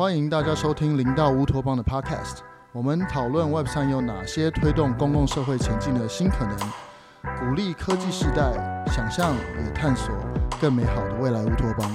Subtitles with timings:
[0.00, 2.38] 欢迎大家收听零到乌托邦的 Podcast。
[2.72, 6.56] 我们讨论 Web 上有哪些推动公共社会前进的新可能，
[7.38, 8.50] 鼓励科技时代
[8.86, 10.08] 想象与探索
[10.58, 11.92] 更美好的未来乌托邦。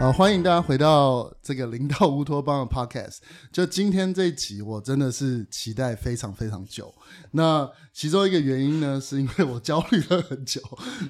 [0.00, 3.18] 好，欢迎大家回到这个零到乌托邦的 Podcast。
[3.52, 6.94] 就今天这一集，我真的是期待非常非常久。
[7.32, 10.58] 那其中一个原因呢，是因为我焦虑了很久；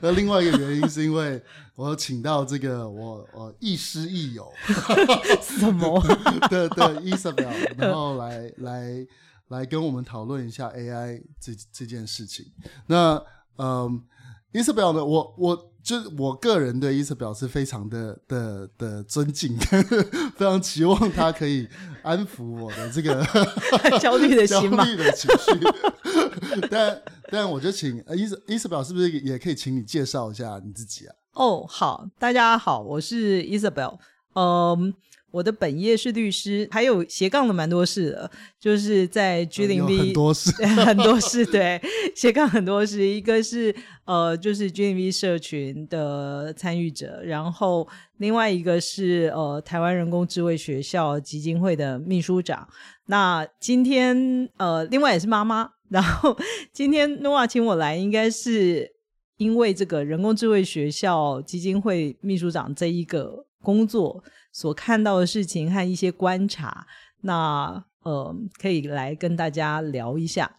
[0.02, 1.40] 那另外一个原因是因为
[1.76, 4.52] 我请到这个我我亦师亦友
[5.40, 6.02] 什么
[6.48, 9.06] 对对 Isabel，然后来来
[9.50, 12.44] 来跟我们讨论一下 AI 这这件事情。
[12.88, 13.22] 那
[13.56, 14.02] 嗯
[14.52, 15.69] ，Isabel 呢，我我。
[15.82, 19.56] 就是我个人对 Isabel 是非常的的的尊敬，
[20.36, 21.68] 非常期望他可以
[22.02, 23.24] 安抚我的这个
[23.98, 25.50] 焦虑的心焦虑的情绪。
[26.70, 31.14] 但但我就请 Isabel 是不是也可以请你介绍一下你自己啊？
[31.34, 33.98] 哦，好，大家好，我是 Isabel，
[34.34, 34.94] 嗯。
[35.30, 41.80] 我的本业是律师，还有斜杠的蛮多事的，就是在 G0V 很多事， 很多事，对，
[42.14, 43.06] 斜杠很多事。
[43.06, 52.68] 一个是呃，就是 G 零 V 社群的参与者，然后另外一个是呃，台湾人工智慧学校基金会的秘书长。
[53.06, 55.70] 那今天呃，另外也是妈妈。
[55.90, 56.36] 然后
[56.72, 58.92] 今天 Noah 请我来，应该是
[59.38, 64.22] 因为这个人工智慧学校基金会秘书长这一个工作。
[64.52, 66.86] 所看到的事情和一些观察，
[67.20, 70.50] 那呃，可以来跟大家聊一下。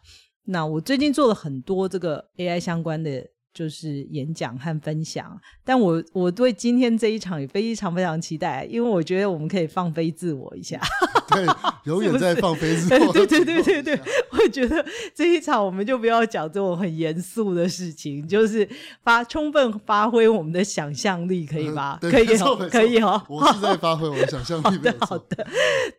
[0.46, 3.30] 那我最近做了很多这个 AI 相关的。
[3.54, 10.80] 就是演讲和分享，但我我对今天这一场也非常非常期待，因为我觉得我们可以放飞自我一下。
[11.32, 11.46] 对，
[11.86, 13.14] 永远在放飞自我。
[13.14, 14.00] 对对对对对，
[14.32, 18.68] 我觉得这一场我们就不要讲这种很严肃的事情，就是
[19.04, 21.98] 发充分发挥我们的想象力，可以吗？
[22.02, 22.38] 嗯、可以，
[22.70, 23.22] 可以哦。
[23.30, 24.64] 我是在发挥我的想象力。
[24.66, 25.48] 好的，好的。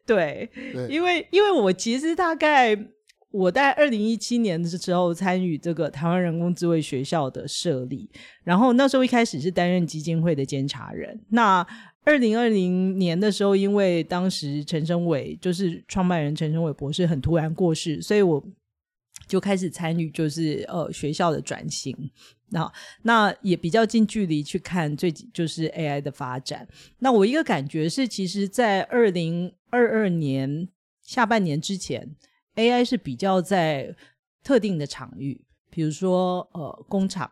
[0.06, 2.78] 对，对因为因为我其实大概。
[3.32, 8.08] 我在二零一七年的时候参与这个台湾人工智慧学校的设立，
[8.44, 11.18] 然后那时候一开始是担任基金会的监察人。
[11.30, 11.66] 那
[12.04, 18.44] 二零二零年的时候，因为当时陈生伟就是创办人陈生伟博士很突然过世，所以我
[19.26, 21.96] 就开始参与，就是呃学校的转型。
[22.50, 22.70] 那
[23.02, 26.68] 那也比较近距离去看最就是 AI 的发展。
[26.98, 30.68] 那我一个感觉是，其实，在二零二二年
[31.00, 32.14] 下半年之前。
[32.56, 33.94] AI 是比较在
[34.44, 37.30] 特定的场域，比如说呃工厂，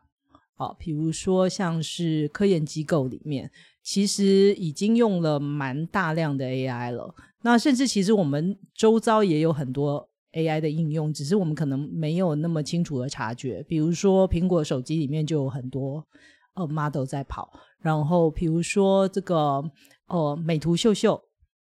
[0.55, 3.51] 啊、比如说像是科研机构里面，
[3.83, 7.15] 其实已经用了蛮大量的 AI 了。
[7.43, 13.63] 那甚至其实我们周遭也有很多 AI 的应用，只是我们可能没有那么清楚的察觉。
[13.65, 16.07] 比如说苹果手机里面就有很多
[16.55, 19.63] 呃 model 在跑，然后比如说这个
[20.07, 21.21] 呃美图秀秀，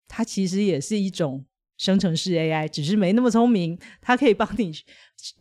[0.08, 1.44] 它其实也是一种。
[1.78, 4.72] 生成式 AI 只是没那么聪明，它可以帮你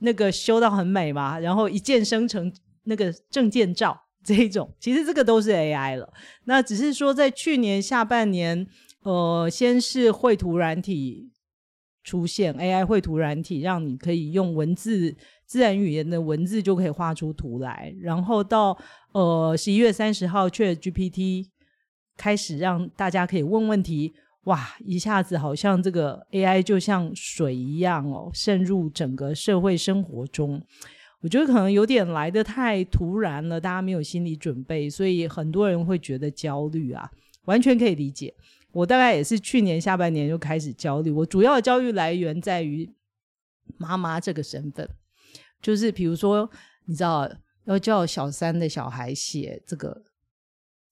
[0.01, 2.53] 那个修到很美嘛，然后一键生成
[2.85, 6.13] 那个证件照这一种，其实这个都是 AI 了。
[6.45, 8.67] 那只是说在去年下半年，
[9.03, 11.31] 呃，先是绘图软体
[12.05, 18.77] 出现 AI 绘图软体，让你可以用文字自然语言的文字就可以画出图来，然后到
[19.13, 21.47] 呃十一月三十号，ChatGPT
[22.17, 24.15] 开始让大家可以问问题。
[24.47, 24.77] 哇！
[24.85, 30.63] 一下子好像这个 AI 就像水一样哦，渗入整个社会生活中。
[31.21, 37.11] 我觉得可能有点来的太突然了，大家没有心理准备，所以很多人会觉得焦虑啊，
[37.47, 38.33] 完全可以理解。
[38.71, 41.11] 我大概也是去年下半年就开始焦虑。
[41.11, 42.89] 我主要的焦虑来源在于
[43.79, 44.89] 妈妈这个身份，
[45.61, 46.49] 就是比如说，
[46.85, 47.29] 你知道
[47.65, 50.05] 要叫小三的小孩写这个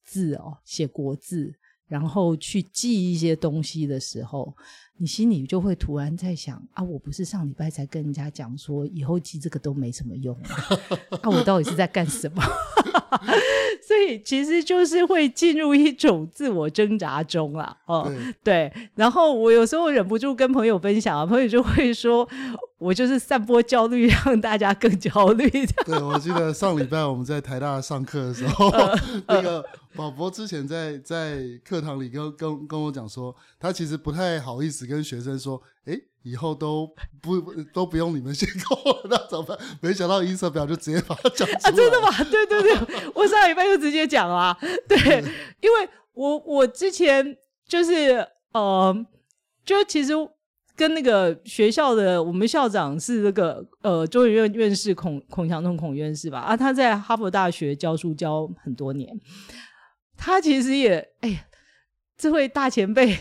[0.02, 1.54] 字哦，写国字。
[1.94, 4.52] 然后去记一些东西的时候，
[4.96, 10.78] 你心里就会突然在想啊，我不是上礼拜才跟人家讲说，以后记这个都没什么用啊，
[11.22, 12.42] 啊我到底是在干什么？
[13.86, 17.76] 所以其实就是会进入一种自我挣扎中啦。
[17.86, 18.04] 哦，
[18.42, 18.88] 对，对。
[18.94, 22.28] 然后我有时候忍不住跟朋友分享啊，朋友就会说。
[22.76, 25.48] 我就是散播焦虑，让大家更焦虑。
[25.86, 28.70] 对，我记得上礼拜我们在台大上课的时候，
[29.26, 29.64] 那个
[29.94, 36.88] 宝博之前在在课堂里跟跟跟我讲说，他其实不太好意思跟学生说，哎，以后都
[37.20, 37.40] 不
[37.72, 38.76] 都不用你们写课，
[39.08, 39.58] 那怎么办？
[39.80, 41.70] 没想到 Isabel 就直接把它讲出来啊！
[41.70, 42.10] 真的吗？
[42.30, 44.58] 对对对，我上礼拜就直接讲了啊。
[44.88, 44.98] 对，
[45.60, 47.36] 因为我我之前
[47.66, 49.06] 就是呃，
[49.64, 50.12] 就其实。
[50.76, 59.08] 跟那个学校的我们校长是那个呃中研院院士孔孔祥东孔院士吧啊，他在哈佛大学教书教很多年，
[60.18, 61.46] 他其实也哎呀，
[62.18, 63.16] 这位大前辈。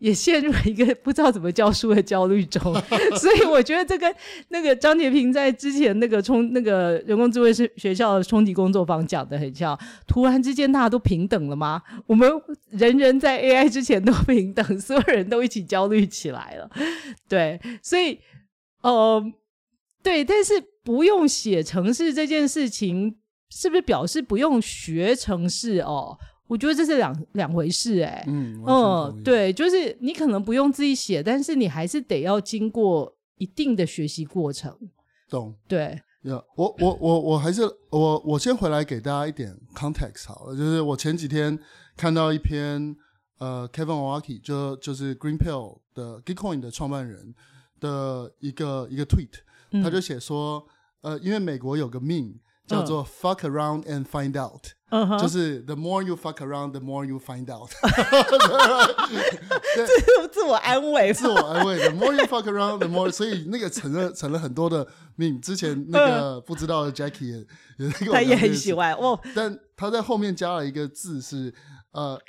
[0.00, 2.60] 也陷入了一个不知道怎么教书的焦虑中，
[3.20, 4.12] 所以我觉得这跟
[4.48, 9.78] 那个张杰平在之前那个冲那个人工智慧是学校的冲击工作坊讲的很像。
[10.06, 11.82] 突然之间大家都平等了吗？
[12.06, 12.28] 我们
[12.70, 16.68] 人人在 AI 之前都平等，所有人都一起焦虑起来了。
[17.28, 18.18] 对，所以
[18.82, 19.22] 呃，
[20.02, 23.16] 对，但是不用写程式这件事情，
[23.50, 26.16] 是不是表示不用学程式哦？
[26.50, 34.76] 我觉得这是两两回事，欸，哎，嗯，嗯，对，就是你可能不用自己写，但是你还是得要经过一定的学习过程。
[35.28, 36.02] 懂，对，
[36.56, 41.56] 我我我我还是我我先回来给大家一点 context 好了，就是我前几天
[41.96, 42.96] 看到一篇
[43.38, 47.32] 呃 Kevin Owocki 就就是 Greenpill 的 Gitcoin 的创办人
[47.78, 50.66] 的一个一个 tweet，他就写说，
[51.02, 54.64] 嗯、呃，因为美国有个 meme 叫做 fuck around and find out。
[54.90, 55.18] Uh huh.
[55.20, 57.70] 就是 the more you fuck around, the more you find out。
[59.74, 61.78] 这是自我安慰，自我安慰。
[61.78, 63.10] The more you fuck around, the more。
[63.10, 65.40] 所以那个成了成了很多的命。
[65.40, 67.46] 之前那个不知道的 Jackie
[67.78, 69.18] 也也他也很喜欢哦。
[69.34, 71.54] 但他在后面加了一个字是
[71.92, 72.20] 呃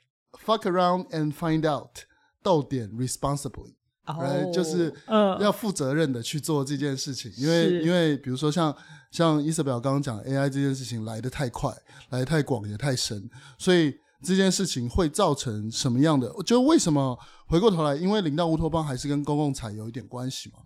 [0.45, 2.01] fuck around and find out，
[2.43, 3.73] 到点 responsibly。
[4.19, 4.93] 来、oh, 就是
[5.39, 8.75] 要负责任的去做这件事情，uh, 因为是因为比如说像
[9.11, 11.69] 像伊瑟表刚刚讲 AI 这件事情来得太快，
[12.09, 13.93] 来得太广也太深，所以
[14.23, 16.33] 这件事情会造成什么样的？
[16.45, 17.17] 就为什么
[17.47, 20.59] 回过头来，因为零到乌托邦还是跟公共财有一点关系嘛？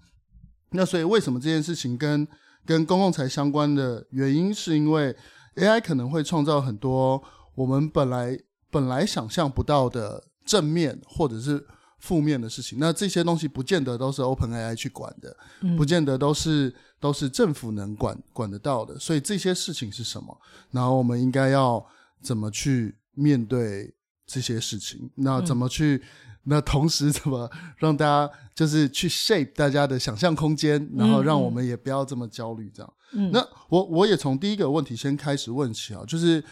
[0.70, 2.28] 那所以为什么这件事情跟
[2.66, 5.16] 跟公共财相关的原因，是因为
[5.56, 7.22] AI 可能会创造很多
[7.56, 8.38] 我们本来
[8.70, 11.66] 本来想象不到的正面，或者是。
[11.98, 18.98] 负面的事情，那这些东西不见得都是 OpenAI 去管的，嗯、不见得都是都是政府能管管得到的。
[19.00, 20.38] 所以这些事情是什么？
[20.72, 21.86] 然后我们应该要
[22.22, 23.94] 怎么去面对
[24.26, 25.10] 这些事情？
[25.16, 25.96] 那怎么去？
[25.96, 26.02] 嗯、
[26.44, 32.72] 那同时怎么让大家就是去 shape 大家的想象空间，然后让我们也不要这么焦虑？
[32.74, 32.94] 这样。
[33.14, 36.44] 嗯、那我我也从第一个问题先开始问起啊，就是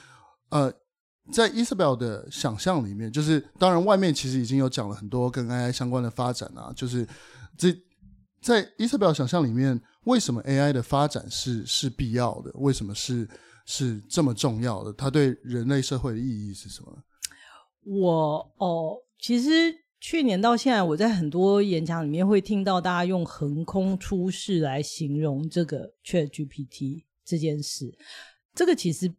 [0.50, 0.74] 呃。
[1.32, 7.08] 在 Isabel 的想象里面，就是当然外面其实已经有讲了很多跟 AI 相关的发展啊，就是
[7.58, 7.74] 这
[8.42, 12.52] 在 Isabel 想象里面，为什么 AI 的发展是是必要的？
[12.56, 13.28] 为什么是
[13.66, 14.92] 是这么重要的？
[14.94, 17.04] 它对人类社会的意义是什么？
[17.86, 19.50] 我哦，其实
[20.00, 27.94] 去年到现在，我在很多演讲里面会听到大家用横空出世来形容这个 ChatGPT 这件事，
[28.54, 29.14] 这个其实。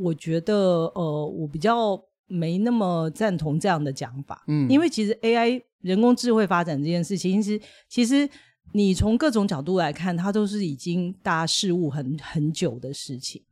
[0.00, 8.30] 我觉得，呃，我比较没那么赞同这样的讲法，嗯，因为其实 AI 人工智慧发展这件事情，其实其实
[8.72, 13.42] 你从各种角度来看，它都是已经大家事物很很久的事情。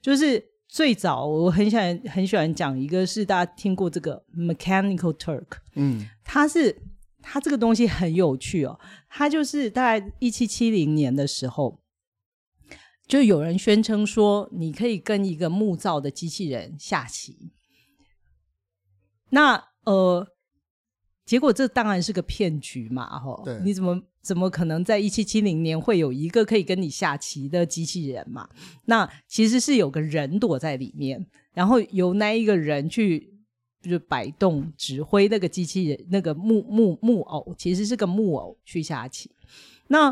[0.00, 6.82] 就是最早，我很喜欢很喜欢讲一个，是大家听过这个 Mechanical Turk，嗯，它是
[7.22, 8.78] 它这个东西很有趣哦，
[9.08, 11.80] 它就是大概一七七零年的时候。
[13.06, 17.52] 就有人宣称说，你可以跟一个木造的机器人下棋。
[19.28, 20.26] 那呃，
[21.26, 23.60] 结果这当然是个骗局嘛，吼对！
[23.62, 28.48] 你怎么怎么可能在一七七零年会有一个可以跟你下棋的机器人嘛？
[28.86, 33.30] 那其实是有个人躲在里面，然后由那一个人去
[33.82, 39.30] 就是摆动指挥那个机器人，那个木木木偶其实是个木偶去下棋。
[39.88, 40.08] 那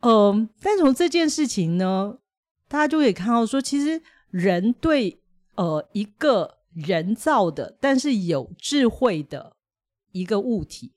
[0.00, 2.18] 嗯、呃，但从这件事情呢，
[2.66, 5.20] 大家就可以看到说，其实人对
[5.54, 9.54] 呃一个人造的，但是有智慧的
[10.10, 10.90] 一个物体，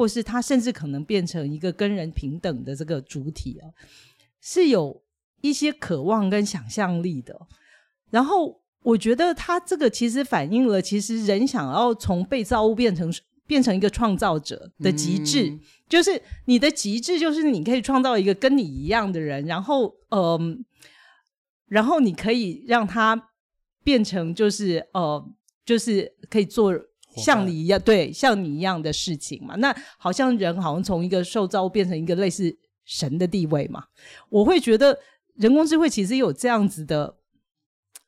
[0.00, 3.68] 或是他甚至可能变成一个跟人平等的这个主体啊，
[4.40, 5.02] 是有
[5.42, 7.38] 一些渴望跟想象力的。
[8.08, 13.12] 然后我觉得他这个其实反映了，其实人想要从被造物变成。
[13.46, 20.58] 变成一个创造者的极致，嗯、就是你的极致，就是你可以创造一个跟你一样的人，然后，嗯、呃，
[21.66, 23.30] 然后你可以让他
[23.82, 25.28] 变成，就是，呃，
[25.64, 26.72] 就是可以做
[27.16, 29.54] 像你一样，对，像你一样的事情嘛。
[29.56, 33.84] 那好像人好像从一个受造物变成一个类似神的地位嘛。
[34.28, 34.98] 我会觉得
[35.34, 37.16] 人工智慧其实有这样子的。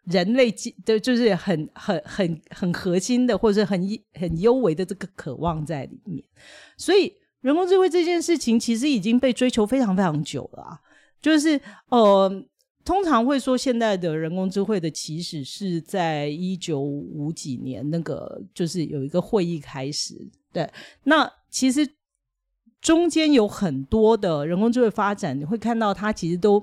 [0.06, 0.52] 人类
[0.84, 3.80] 的，就是很很很很核心的，或者是很
[4.14, 6.20] 很幽微的这个渴望在里面。
[6.76, 10.80] 所以，人工智慧这件事情其实已经被追求非常非常久了啊。
[11.20, 12.44] 就是呃，
[12.84, 20.14] 通常会说现在的人工智慧的起始是在一九五几年，那个就是有一个会议开始。
[20.52, 20.68] 对，
[21.04, 21.88] 那其实
[22.80, 26.60] 中间有很多的人工智慧发展，你会看到它其实都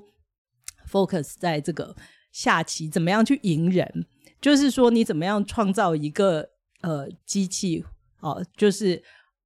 [0.91, 1.95] focus 在这个
[2.31, 4.05] 下棋怎么样去赢人，
[4.41, 6.49] 就是说你怎么样创造一个
[6.81, 7.85] 呃机器
[8.19, 9.01] 哦、就是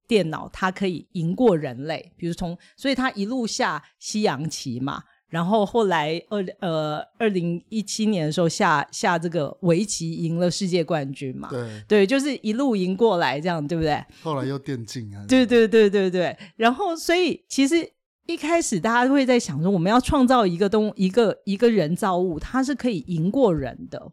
[0.08, 5.04] 电脑它可以赢过人类，比如从所以它一路下西洋棋嘛。
[5.28, 14.04] 然后后来二呃二零一七年的时候下下这个围棋赢了世界冠军嘛，对对，就是一路赢过来这样，对不对？
[14.22, 16.36] 后来又电竞啊，对对对对对。
[16.54, 17.90] 然后所以其实
[18.26, 24.12] 一开始大家都会在想说，我们要创造一个东一个一个人造物，它是可以赢过人的。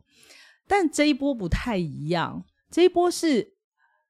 [0.68, 3.53] 但这一波不太一样，这一波是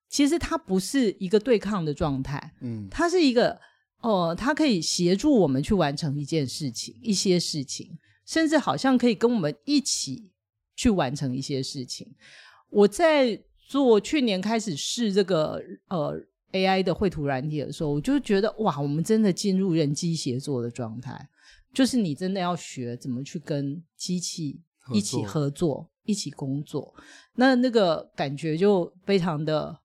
[0.08, 3.60] 其实它不是一个对抗的状态，嗯，它是一个。
[4.01, 10.31] 哦，它可以协助我们去完成一件事情、一些事情，甚至好像可以跟我们一起
[10.75, 12.12] 去完成一些事情。
[12.72, 16.20] 我在做去年开始试这个呃
[16.51, 21.29] AI 的绘图软体的时候，我就觉得哇，我们真的进入人机协作的状态，
[21.72, 24.60] 就是你真的要学怎么去跟机器
[24.91, 26.91] 一起合作、合作一起工作，
[27.36, 29.79] 那那个感觉就非常的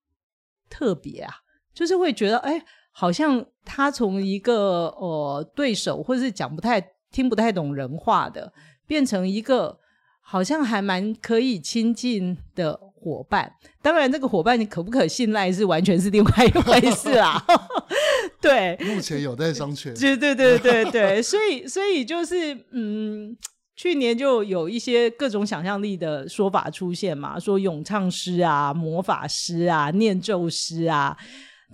[0.71, 1.35] 特别啊，
[1.75, 2.65] 就是会觉得哎。
[2.99, 6.81] 好像他从一个呃对手，或者是讲不太
[7.13, 8.51] 听不太懂人话的，
[8.87, 9.79] 变成一个
[10.23, 13.53] 好像还蛮可以亲近的伙伴。
[13.83, 17.45] 当然，这个伙伴你可不可信赖是完全是另外一回事啦。
[18.41, 19.93] 对，目前有待商榷。
[20.01, 23.37] 对对对对对，所以所以就是嗯，
[23.77, 31.15] 去年就有一些各种想象力的说法出现嘛，说咏唱师啊、魔法师啊、念咒师啊。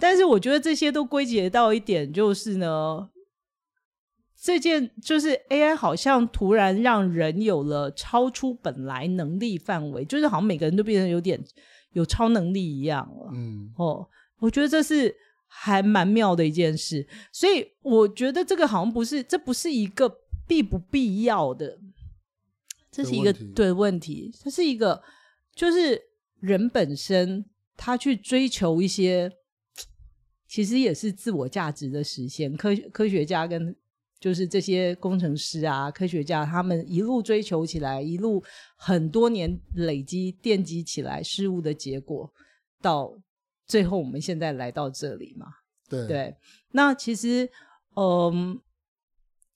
[0.00, 3.10] 但是我觉得这些都归结到一点，就是呢，
[4.40, 11.38] 这件就是 AI 好像突然让人有了超出本来能力范围，就是好像每个人都变成有点
[11.92, 13.30] 有超能力一样了。
[13.34, 14.08] 嗯，哦，
[14.38, 15.14] 我觉得这是
[15.46, 20.10] 还蛮妙的一件事，所以我觉得这个好像不是，这不是一个
[20.48, 21.78] 必不必要的，
[22.90, 25.02] 这是一个对问题，这是一个
[25.54, 26.00] 就是
[26.40, 27.44] 人本身
[27.76, 29.30] 他去追求一些。
[30.52, 32.54] 其实也是自我价值的实现。
[32.58, 33.74] 科科学家跟
[34.20, 38.44] 就是这些工程师啊，科学家他们一路追求起来，一路
[38.76, 42.30] 很多年累积奠基起来事物的结果，
[42.82, 43.18] 到
[43.66, 45.46] 最后我们现在来到这里嘛。
[45.88, 46.36] 对对。
[46.72, 47.48] 那其实，
[47.96, 48.60] 嗯，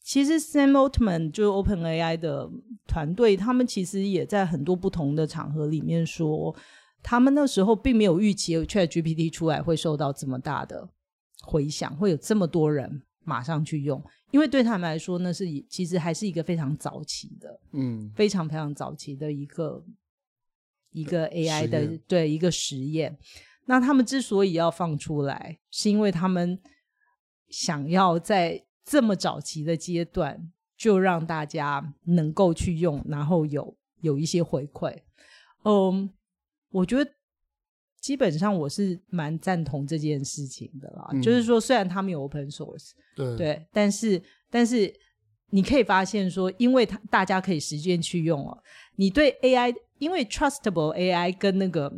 [0.03, 2.49] 其实 Sam Altman 就 OpenAI 的
[2.87, 6.57] 团队，他们其实也在很多不同的场合里面说。
[7.09, 10.89] 他们那时候并没有预期 ChatGPT 出来会受到这么大的
[11.45, 19.85] 回响，会有这么多人马上去用，因为对他们来说，那是其实还是一个非常早期的，嗯，非常非常早期的一个
[20.91, 23.17] 一个 AI 的对一个实验。
[23.67, 26.61] 那他们之所以要放出来，是因为他们
[27.49, 35.03] 想要在这么早期的阶段就让大家能够去用，然后有有一些回馈，
[35.63, 36.11] 嗯。
[36.77, 37.11] 我觉得
[38.03, 44.93] 基本上我是蛮赞同这件事情的啦，嗯、就是说，虽然他们有 open source，对，对，但是但是
[45.49, 48.63] 你可以发现说，因为他大家可以实践去用哦，
[48.97, 51.91] 你对 AI，因为 trustable AI 跟那个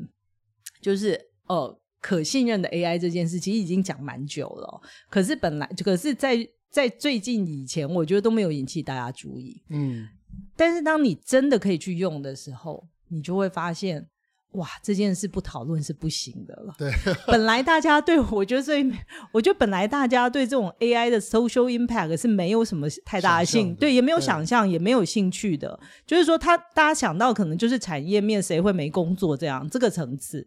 [0.80, 4.80] 就是呃可信任的 AI 这件事，其实已经讲蛮久了。
[5.11, 9.61] 可是本来，可是在在最近以前，我觉得都没有引起大家注意。
[9.70, 10.06] 嗯，
[10.54, 14.08] 但是当你真的可以去用的时候，你就会发现。
[14.52, 16.74] 哇，这件事不讨论是不行的了。
[16.78, 16.90] 对，
[17.28, 18.82] 本来大家对我觉得最，
[19.30, 25.78] 我觉得本来大家对这种 AI 的 social impact 是没有什么太大的兴，对，也没有想象，也没有兴趣的。
[26.06, 30.44] 就是说，他大家想到可能就是产业面谁会没工作这样这个层次。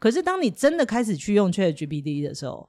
[0.00, 2.68] 可是当你真的开始去用 ChatGPT 的时候，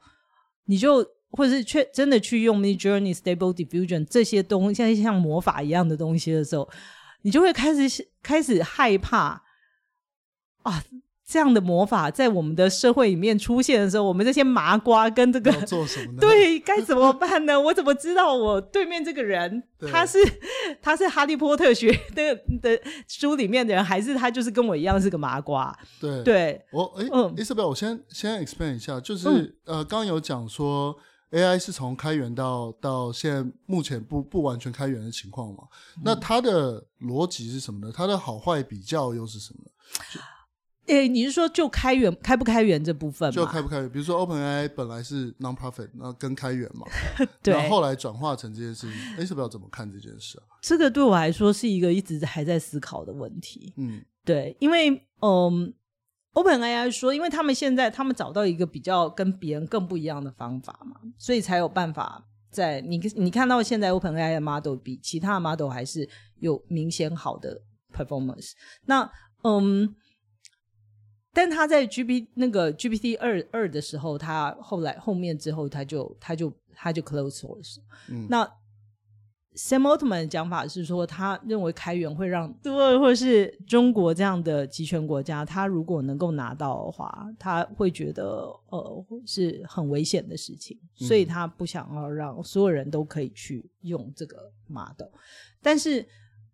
[0.66, 6.70] 你就或者是确真的去用 Midjourney、Stable Diffusion 这些东西，像像魔法一样的东西的时候，
[7.24, 9.42] 你就会开始开始害怕。
[10.66, 10.84] 啊，
[11.28, 16.18] 这样的魔法在我们的社会里面出现的时候，我们这些麻瓜跟这个做什么呢？
[16.22, 17.60] 对，该怎么办呢？
[17.60, 20.18] 我怎么知道我对面这个人他是
[20.82, 25.76] 他是哈利波特学的的书里面的人，还是他就是跟我一样是个麻瓜？
[26.00, 30.96] 对，对我哎，嗯，Isabel，我先先 explain 一下，就是、嗯、呃，刚刚有讲说
[31.32, 35.64] AI 是从开源到到现在目前不不完全开源的情况嘛？
[35.98, 37.92] 嗯、那它的逻辑是什么呢？
[37.96, 39.60] 它的好坏比较又是什么？
[40.88, 43.32] 诶，你是说就开源开不开源这部分吗？
[43.36, 46.86] 就开不开源，比如说 OpenAI 本来是 non-profit，那跟开源嘛，
[47.42, 50.46] 对，然后后来转化成这件事情，哎，是不是要怎么看这件事啊？
[50.62, 53.74] 这个对我来说是一个一直还在思考的问题。
[53.78, 55.74] 嗯，对，因为嗯
[56.34, 68.52] OpenAI 说，因为他们现在他们找到一个比较跟别人更不一样的方法嘛，所以才有办法在你你看到现在 OpenAI 的 model 比其他的 model 还是有明显好的 performance。
[68.86, 69.10] 那
[69.44, 69.96] 嗯。
[71.36, 77.76] 但他在 G P 那个 G P T 二二的时候，他后来后面之后，他就他就他就 close source。
[78.10, 78.50] 嗯，那
[79.56, 94.38] Sam Altman 的讲法是说，他认为开源会让对或者是中国这样的集权国家，他如果能够拿到的话，他会觉得呃是很危险的事情，所以他不想要让所有人都可以去用这个
[94.68, 95.10] model。
[95.62, 96.08] 但是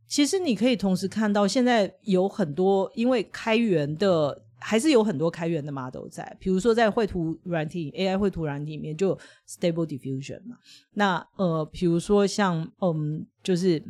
[0.08, 4.44] 其实你可以同时看到，现在有很多因为开源的。
[4.64, 10.56] 还是有很多开源的 model 在，比如说在绘图软体 AI 绘图软体里面就有 Stable Diffusion 嘛。
[10.94, 13.84] 那呃，比如说像嗯，就是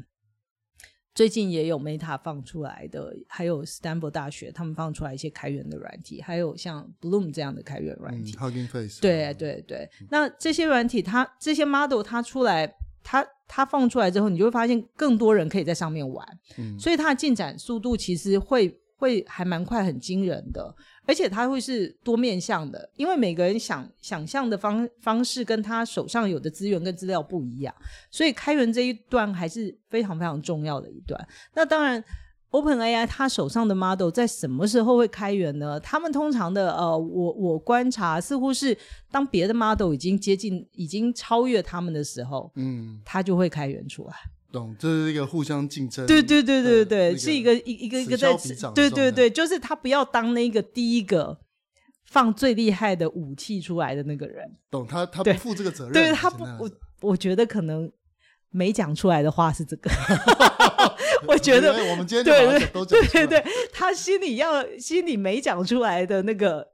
[1.14, 8.32] 最近也有 Meta 放出来的，还有 Stanford 大学他们放出来一些开源的软体，还有像 Bloom 这样的开源软体。
[8.32, 9.02] 嗯、Hugging Face。
[9.02, 12.74] 对对对，那这些软体它这些 model 它出来，
[13.04, 16.26] 它它放出来之后，你就会发现更多人可以在上面玩，
[16.58, 18.80] 嗯、所以它的进展速度其实会。
[19.02, 20.74] 会还蛮快，很惊人的，
[21.08, 27.74] 而且它会是多面向的，因为每个人想想象的方方式跟他手上有的资源跟资料不一样，
[28.12, 31.20] 所以开源这一段还是非常非常重要的一段。
[31.56, 32.04] 那当然
[32.52, 35.80] ，OpenAI 他手上的 model 在什么时候会开源呢？
[35.80, 38.78] 他们通常的呃，我我观察似乎是
[39.10, 44.14] 当别的 model 已经接近、已经超越他们的时候，嗯，他就会开源出来。
[44.52, 46.06] 懂，这是一个互相竞争。
[46.06, 48.36] 对对对对对，是一个一一个一个在。
[48.76, 51.40] 对对对，就是他不要当那个第一个
[52.06, 54.46] 放最厉害的武器出来的那个人。
[54.70, 55.94] 懂，他他不负这个责任。
[55.94, 57.92] 对他不，我我觉得可能
[58.50, 59.90] 没讲出来的话是这个。
[61.28, 66.68] 我觉得我们今天对对对对对，他心里要心里没讲出来的那个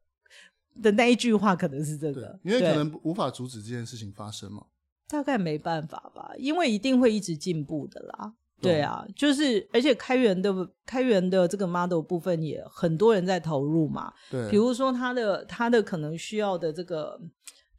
[0.81, 4.63] 的那一句话可能是这个，因为可能无法阻止这件事情发生嘛。
[5.08, 8.34] 大概没办法吧，因为一定会一直进步的啦。
[8.60, 10.52] 对啊，就是而且开源的
[10.86, 14.12] 开源的这个 model 部分也很多人在投入嘛。
[14.32, 17.20] 对，比如说它的它的可能需要的这个，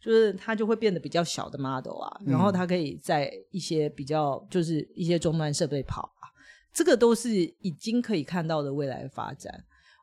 [0.01, 6.31] 就是它就会变得比较小的 model 啊，嗯、然后它可以在一些比较就是一些终端设备跑啊，
[6.73, 9.53] 这个都是已经可以看到的未来发展。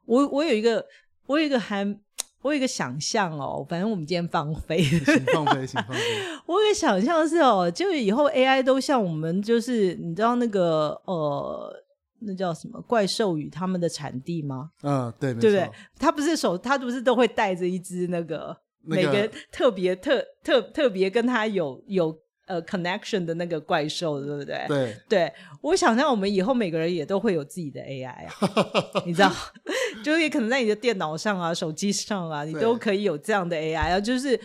[0.05, 0.85] 我我有一个
[1.25, 1.97] 我有一个还。
[2.45, 5.03] 我有一个想象哦，反正我们今天放飞，请
[5.33, 6.01] 放飞，请放飞。
[6.45, 11.73] 我有一个想象是哦，就以后 AI 都像我们，就是你知道那个呃，
[12.19, 14.69] 那叫什么怪兽与他们的产地吗？
[14.83, 15.67] 嗯，对，对不对？
[15.97, 22.15] 他不是手，他不是都会带着一只那个，那个、每个特别特特特别跟他有有。
[22.45, 24.65] 呃，connection 的那个怪兽，对不对？
[24.67, 28.33] 对，对，我想象我们以后每个人也都会有自己的 AI 啊，
[29.05, 29.31] 你知道，
[30.03, 34.39] 就是也可能在你的电脑上啊、手机上啊，你都可以有这样的 AI 啊，就是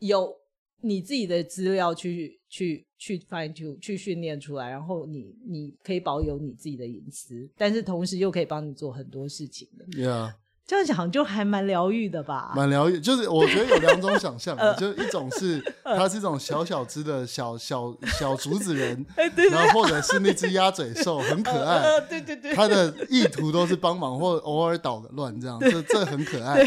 [0.00, 0.34] 有
[0.80, 9.84] 你自己的资料去去去 fine tune 去训练出来，然后你你可以保有你自己的隐私，但是同时又可以帮你做很多事情的。
[9.96, 10.32] Yeah.
[10.68, 12.52] 这样讲就还蛮疗愈的吧？
[12.54, 19.06] 蛮疗愈，就是我觉得有两种想象， 就一种是 它是一种小小只的小小小竹子人，
[19.50, 26.62] 然后或者是那只鸭嘴兽很可爱，对对对，它的意图都是帮忙或偶尔捣个乱这样，这这很可爱。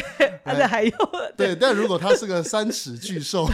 [0.45, 0.91] 而且还有
[1.37, 3.47] 对，但如果它是个三尺巨兽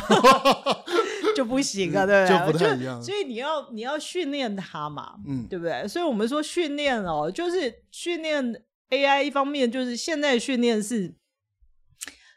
[1.35, 3.03] 就不行啊，对就不太一样。
[3.03, 5.85] 所以你要你要训练它嘛，嗯，对不对？
[5.85, 8.61] 所以我们说训练哦，就是训练。
[8.89, 11.15] AI 一方面就是现在训练是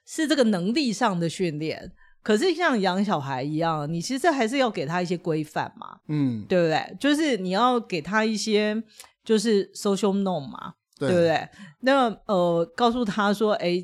[0.06, 6.96] 是这个能力上的训练，可是像养小孩一样，你其实还是要给他一些规范嘛，嗯，对不对？
[6.98, 8.82] 就是你要给他一些
[9.24, 11.48] 就是 social norm 嘛，对，对不对？
[11.80, 13.82] 那呃，告诉他说，哎，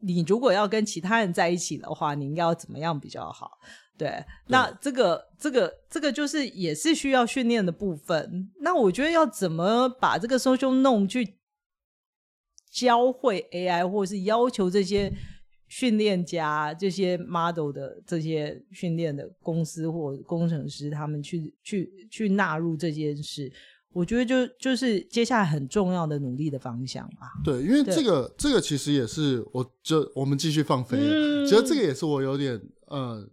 [0.00, 3.58] 你如果要跟其他人在一起的话，你应该要怎么样比较好？
[3.98, 8.50] 对，那这个这个这个就是也是需要训练的部分。
[8.60, 11.36] 那我觉得要怎么把这个 social norm 去
[12.72, 15.12] 教会 AI，或是要求这些
[15.68, 23.52] 训练家、这些 model 的这些训练的公司或工程师，他们去去去纳入这件事，
[23.92, 27.32] 我觉得就就是接下来很重要的努力的方向吧。
[27.44, 31.44] 对，因为这个这个其实也是，我就我们继续放飞了。
[31.44, 33.28] 嗯、其实这个也是我有点呃。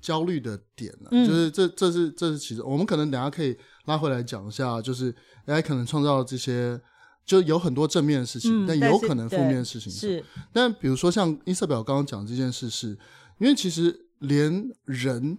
[0.00, 3.54] 焦虑的点了、啊，嗯、就是这这是这是其实我们可能等下可以
[3.86, 5.12] 拉回来讲一下，就是
[5.46, 6.80] AI 可能创造这些，
[7.26, 10.24] 就有很多正面的事情，嗯、但有可能负面的事情是。
[10.52, 12.98] 但比如说像伊瑟表刚刚讲这件事是，是
[13.40, 15.36] 因为其实连人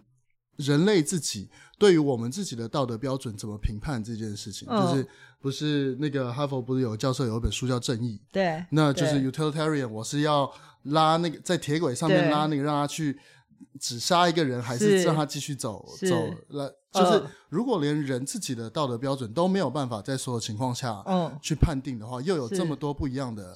[0.59, 5.07] 人类自己对于我们自己的道德标准怎么评判这件事情，哦、就是
[5.41, 10.51] 不是那个哈佛不是有教授有一本书叫《正义》，对，那就是 utilitarian，我是要
[10.83, 13.17] 拉那个在铁轨上面拉那个让他去
[13.79, 16.75] 只杀一个人，还是让他继续走走了？
[16.91, 21.03] 就是如果连人自己的道德标准都没有办法在所有情况下
[21.39, 23.55] 去判定的话，又有这么多不一样的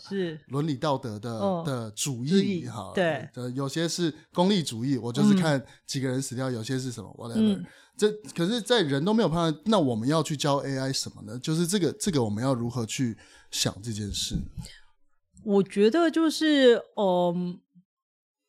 [0.49, 7.59] 伦理道德的的主义哈，对，有些是功利主义，我就是看几个人死掉，有些是什么 whatever，
[7.97, 11.37] 这可是，在人都没有判断，那我们要去教 AI 什么呢？
[11.39, 13.17] 就是这个这个我们要如何去
[13.49, 14.35] 想这件事？
[15.43, 17.59] 我觉得就是，嗯，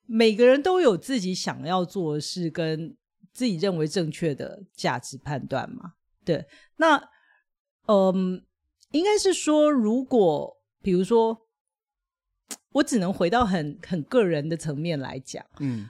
[0.07, 2.97] 每个人都有自己想要做的事跟。
[3.33, 5.95] 自己认为正确的价值判断嘛？
[6.25, 7.03] 对，那
[7.87, 8.41] 嗯，
[8.93, 11.37] 应该是说，如果比如说，
[12.71, 15.89] 我只能回到很很个人的层面来讲，嗯，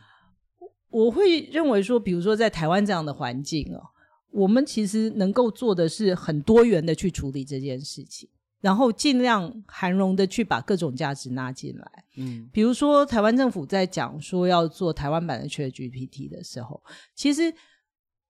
[0.89, 3.91] 我会认为说，比如说在台湾这样的环境哦，
[4.31, 8.27] 我们其实能够做的是很多元的去处理这件事情。
[8.65, 16.83] 然后尽量涵容的去把各种价值拉进来，嗯，比如说台湾政府在讲说要做台湾版的 ChatGPT 的时候，
[17.15, 17.53] 其实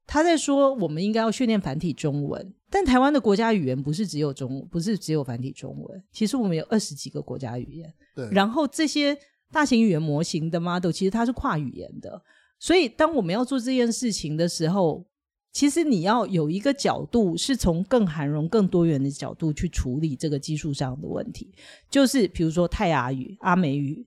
[0.08, 9.16] 他在说我们应该要训练繁体中文，但台湾的国家语言不是只有中，不是只有繁体中文，其实我们有二十几个国家语言，对，然后这些
[9.52, 12.20] 大型语言模型的 model 其实它是跨语言的，
[12.58, 15.06] 所以当我们要做这件事情的时候。
[15.54, 21.54] 其实你要有一个角度，是从更涵容、更多元的角度去处理这个技术上的问题，
[21.88, 24.04] 就是比如说泰雅语、阿美语、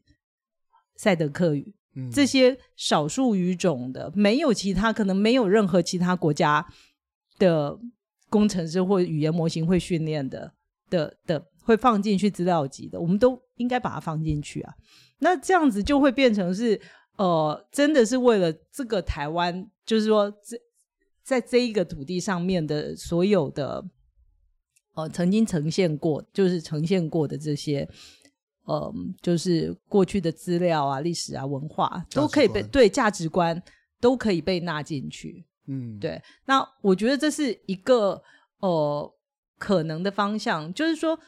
[0.97, 6.67] 赛德克语、嗯、这些少数语种的，没有其他可能没有任何其他国家
[7.39, 7.79] 的
[8.29, 10.51] 工程师或语言模型会训练的
[10.89, 14.73] 的的会放进去资料集的，我们都应该把它放进去啊。
[15.19, 16.77] 那这样子就会变成是
[17.15, 20.57] 呃，真的是为了这个台湾，就是说这。
[21.27, 23.83] 在这一个土地上面的所有的，
[24.93, 27.81] 呃，曾经呈现过，就是呈现过的这些，
[28.65, 33.61] 嗯、呃，就是过去的资料啊、历史啊、文化，都可以被对价值观
[33.99, 35.45] 都可以被纳进去。
[35.65, 36.23] 嗯，对。
[36.45, 38.23] 那我觉得这是一个
[38.59, 39.13] 呃
[39.57, 41.19] 可能的方向，就是说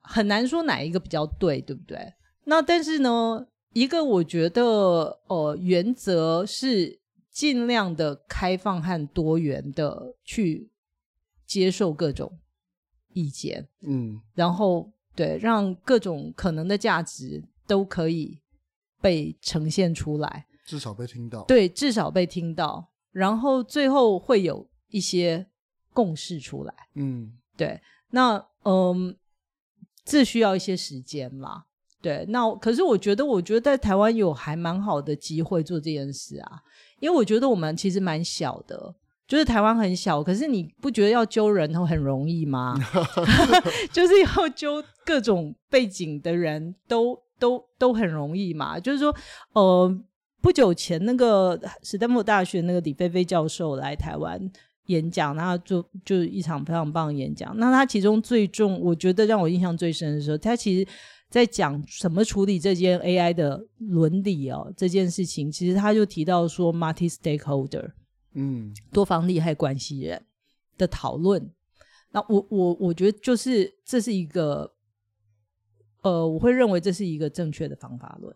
[0.00, 2.12] 很难说哪一个比较对，对不对？
[2.46, 6.98] 那但是呢，一个我觉得呃原则是。
[7.38, 10.68] 尽量的开放和多元的去
[11.46, 12.36] 接受各种
[13.12, 18.40] 意见，嗯，然后对，让各种可能的价值都可以
[19.00, 25.46] 被呈现出来，至少被听到，对，至少被听到，然后最后会有一些
[25.92, 29.16] 共识出来，嗯，对，那嗯，
[30.04, 31.66] 这需要一些时间啦，
[32.02, 36.64] 对，那可是我觉得，我觉得在台湾有还蛮好的机会做这件事啊。
[37.00, 38.94] 因为我觉得我们其实蛮小的，
[39.26, 42.74] 就是台湾很小，可是你不觉得要揪人头很容易吗？
[43.92, 48.80] 就是要揪各种背景的人都都都很容易嘛。
[48.80, 49.14] 就是说，
[49.52, 49.96] 呃，
[50.40, 54.40] 不久前那个史丹福大学那个李飞飞教授来台湾
[54.86, 57.56] 演讲，那就就一场非常棒的演讲。
[57.58, 60.88] 那他其中最重，我觉得让我印象最深的时候，他其实。
[61.30, 67.92] 在讲怎么处理这件 AI 的伦理哦，这件事情，其实他就提到说，multi-stakeholder，
[68.32, 70.24] 嗯，多方利害关系人
[70.78, 71.50] 的讨论。
[72.10, 74.72] 那我我我觉得就是这是一个，
[76.00, 78.34] 呃，我会认为这是一个正确的方法论。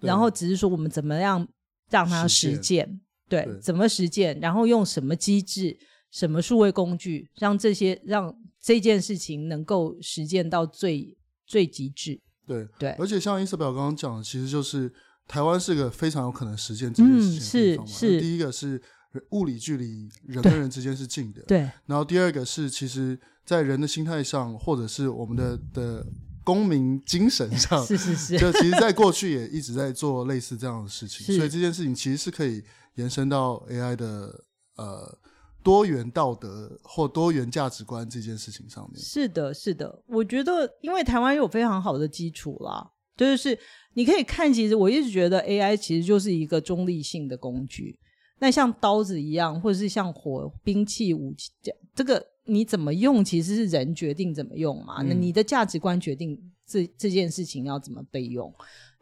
[0.00, 1.46] 然后只是说我们怎么样
[1.90, 5.78] 让它实践，对，怎么实践，然后用什么机制、
[6.10, 12.18] 什么数位工具，让这些让这件事情能够实践到最最极致。
[12.50, 14.92] 对对，而且像伊瑟贝尔刚刚讲的，其实就是
[15.28, 17.90] 台湾是个非常有可能实现这件事情的地方嘛。
[17.90, 18.82] 嗯、是是，第一个是
[19.30, 21.58] 物理距离人跟人之间是近的，对。
[21.86, 26.06] 然后第二个是，其实，在人的心态上，或者是我们的的
[26.42, 32.62] 公民精神 上，是是是，就其实，在过去也一直在做类似这样的事情， 所以这件事情其实是可以
[32.96, 34.44] 延伸到 AI 的
[34.76, 35.18] 呃。
[35.62, 43.58] 多元道德或多元价值观这件事情上面，是的，是的，我觉得，因为台湾有非常好的基础啦，就是
[43.94, 47.98] 你可以看，其实我一直觉得 AI 其实就是一个中立性的工具，
[48.38, 58.50] 那像刀子一样，或者是像火兵器武器这，这个你怎么用，其实是人决定怎么用嘛，嗯、那你的价值观决定这这件事情要怎么被用。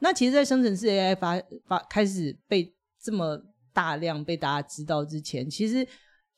[0.00, 3.40] 那其实，在生成式 AI 发发开始被这么
[3.72, 5.86] 大量被大家知道之前，其实。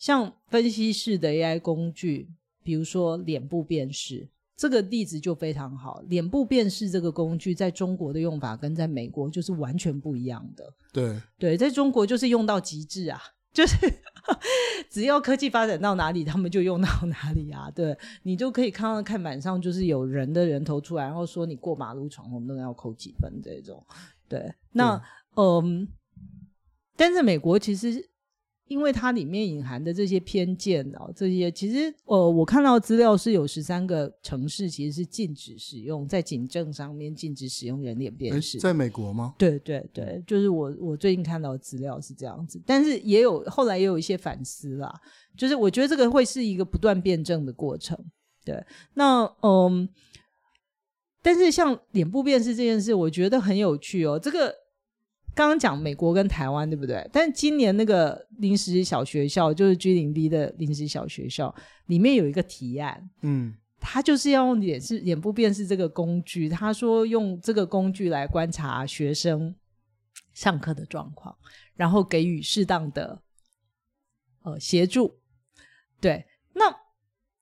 [0.00, 2.26] 像分析式的 AI 工具，
[2.64, 6.02] 比如说脸部辨识，这个例子就非常好。
[6.08, 10.64] 脸部辨识这个工具在中国的用法跟在美国就是完全不一样的。
[10.90, 13.20] 对对，在中国就是用到极致啊，
[13.52, 13.76] 就是
[14.88, 17.70] 只要科技发展到哪里，他们就用到哪里啊。
[17.70, 23.84] 对，你就可以看到看板上就是有人的人头出来，然后说你过马路闯红灯要扣几分这种。
[24.26, 24.98] 对，那
[25.36, 25.86] 嗯，
[26.96, 28.08] 但是美国其实。
[28.70, 38.60] 因为它里面隐含的这些偏见哦，这些其实呃，我看到资料是有十三个城市其实是禁止使用，在警政上面禁止使用人脸辨识。
[38.60, 39.34] 在美国吗？
[39.36, 44.94] 对对对，就是我我最近看到的资料是这样子，但是也有后来也有一些反思啦，
[45.36, 47.98] 就是我觉得这个会是一个不断辩证的过程。
[48.44, 49.88] 对，那嗯，
[51.20, 54.59] 但是像脸部辨识这件事，我觉得很有趣哦，这个。
[55.34, 57.08] 刚刚讲美国跟台湾对不对？
[57.12, 61.54] 但是今年那个临时小学校，就是 G0V 的临时小学校，
[61.86, 69.54] 里面有一个提案，嗯，他就是要用脸是脸部辨识这个工具，他说用这个工具来观察学生
[70.32, 71.36] 上课的状况，
[71.74, 73.22] 然后给予适当的
[74.42, 75.18] 呃协助，
[76.00, 76.79] 对，那。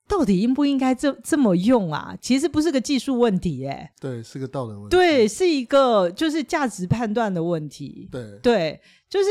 [0.09, 2.17] 到底应不应该这这么用啊？
[2.19, 9.29] 其实不是个技术问题，欸，诶，对，是个道德问题，对，是一个就是价值判断的问题，对，对，就是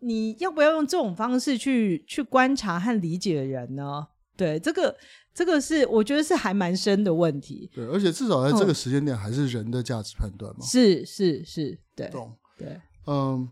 [0.00, 4.06] 你要不要用这种方式去去观察和理解人呢？
[4.38, 4.96] 对，这个
[5.34, 13.46] 这个是我觉得是还蛮深的问题，对，而且至少在这个时间点还是人的价值判断嘛，是是是，对，懂，对，嗯，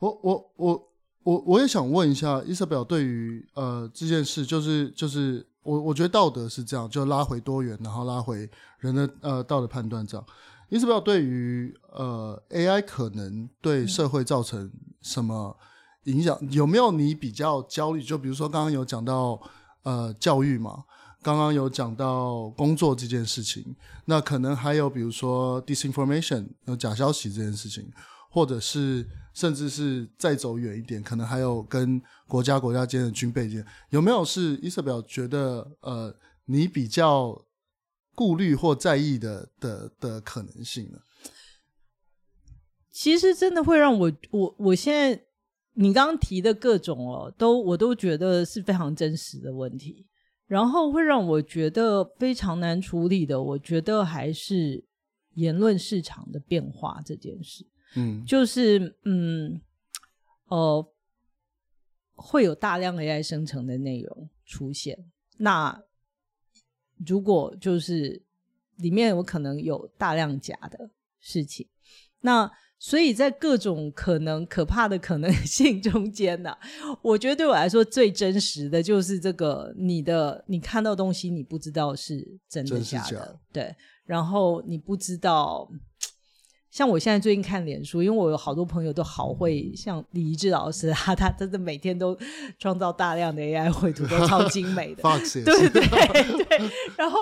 [0.00, 0.88] 我我我
[1.22, 5.48] 我我也想问一下伊莎贝尔对于呃这件事，就是就是。
[5.62, 10.26] 我我觉得道德是这样，就拉回多元，然后拉回人的呃道德判断这样。
[10.70, 14.70] 伊莎贝尔对于呃 AI 可能对社会造成
[15.02, 15.56] 什么
[16.04, 18.02] 影响，嗯、有没有你比较焦虑？
[18.02, 19.40] 就比如说刚刚有讲到
[19.82, 20.84] 呃教育嘛，
[21.22, 27.90] 刚刚有讲到工作这件事情，那可能还有比如说 disinformation 有假消息这件事情，
[28.30, 29.06] 或者是。
[29.38, 36.12] 甚至是再走远一点，可能还有跟国家国家间的军备间，有没有是伊瑟表觉得呃，
[36.46, 37.40] 你比较
[38.16, 40.98] 顾虑或在意的的的可能性呢？
[42.90, 45.24] 其实真的会让我我我现在
[45.74, 50.04] 你刚刚提的各种哦，都我都觉得是非常真实的问题，
[50.48, 54.84] 然后会让我觉得非常难处理的，我觉得还是
[55.34, 57.64] 言论市场的变化这件事。
[57.96, 59.60] 嗯，就是嗯，
[60.48, 60.86] 呃，
[62.14, 65.10] 会有大量 AI 生成的内容出现。
[65.38, 65.82] 那
[67.06, 68.22] 如果就是
[68.76, 71.66] 里面有可能有大量假的事情，
[72.20, 76.58] 那所以在各种可能可怕的可能性中间呢、啊，
[77.02, 85.70] 我觉得对我来说最真实的就是这个：你的你看到东西，你不知道是真的假的，假对，然后你不知道。
[86.70, 92.16] 像我现在最近看脸书，因为我有好多朋友都好会，像李怡智老师啊，他真的每天都
[92.58, 95.02] 创造大量的 AI 绘图，都超精美的。
[95.44, 95.82] 对对
[96.44, 96.70] 对。
[96.96, 97.20] 然后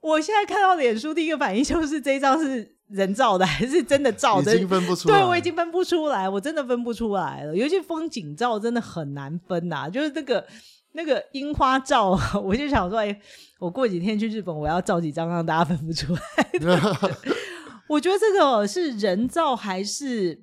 [0.00, 4.54] 我现在看到脸书，第一个反应就是这一张是人造的还是真的照的？
[4.54, 5.18] 已经分不出来。
[5.18, 7.56] 对，我已经分不出来，我真的分不出来了。
[7.56, 10.46] 尤其风景照真的很难分呐、啊，就是那个
[10.92, 13.18] 那个樱花照， 我就想说，哎，
[13.58, 16.20] 我过几天去日本，我要照几张让大家分不出来。
[17.88, 20.42] 我觉得这个是人造还是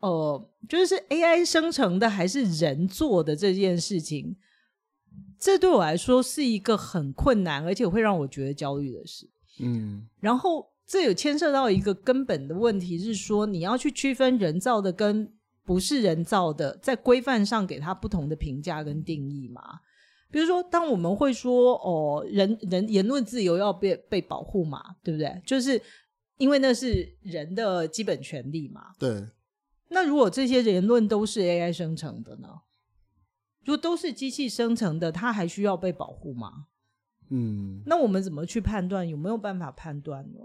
[0.00, 4.36] 呃，就是 AI 生成的还是人做的这件事情，
[5.38, 9.28] 这对我来说是一个很困难，而且会让我觉得焦虑的事。
[9.60, 15.32] 嗯，然后这有牵涉到一个根本的问题，是说你要去区分人造的跟
[15.64, 19.62] 不是人造的，在规范上给它不同的评价跟定义嘛？
[20.30, 25.42] 比如说，当我们会说哦，人人言论自由要被被保护嘛，对不对？
[25.44, 25.80] 就是。
[26.38, 28.92] 因为那是人的基本权利嘛。
[28.98, 29.28] 对。
[29.90, 32.48] 那如果这些言论都是 AI 生成的呢？
[33.64, 36.66] 如果都是机器生成的，它还需要被保护吗？
[37.30, 37.82] 嗯。
[37.86, 39.08] 那我们怎么去判断？
[39.08, 40.38] 有没有办法判断呢？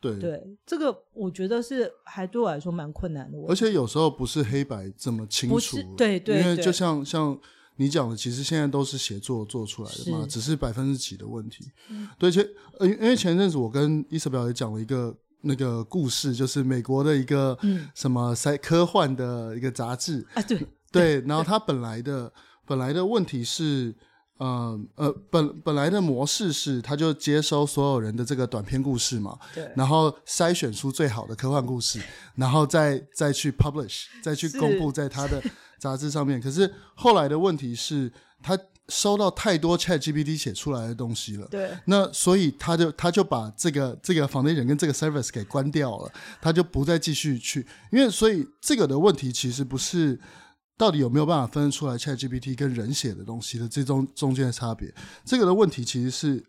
[0.00, 3.38] 对对，这个我觉得是还对我来说蛮困难的。
[3.46, 5.76] 而且有时候不是黑白这么清楚。
[5.94, 6.40] 对，对。
[6.40, 7.38] 因为就像像
[7.80, 11.64] 你讲的，其实现在都是写作做出来的嘛，是只是百分之几的问题。
[11.88, 12.46] 嗯、对，前
[12.78, 15.16] 呃，因为前阵子我跟伊莎贝尔也讲了一个。
[15.42, 17.58] 那个故事就是美国的一个
[17.94, 22.30] 什么赛科幻的一个杂志啊，对对，然后它本来的
[22.66, 23.94] 本来的问题是，
[24.36, 31.98] 呃呃，本本来的模式是，他就接收所有人的这个短篇故事嘛，对，然后筛选出最好的科幻故事，
[32.34, 35.42] 然后再再去 publish，再去公布在他的
[35.80, 36.40] 杂志上面。
[36.40, 38.56] 可是后来的问题是，他。
[38.92, 46.12] 收到太多 ChatGPT 写出来的东西了，对，那所以他就他就把这个这个 foundation 跟这个 service 给关掉了，
[46.42, 50.18] 他就不再继续去，因为所以这个的问题其实不是
[50.76, 54.92] 到底有没有办法分出来 ChatGPT 跟人写的东西的这中中间的差别？
[55.24, 56.44] 这个的问题其实是。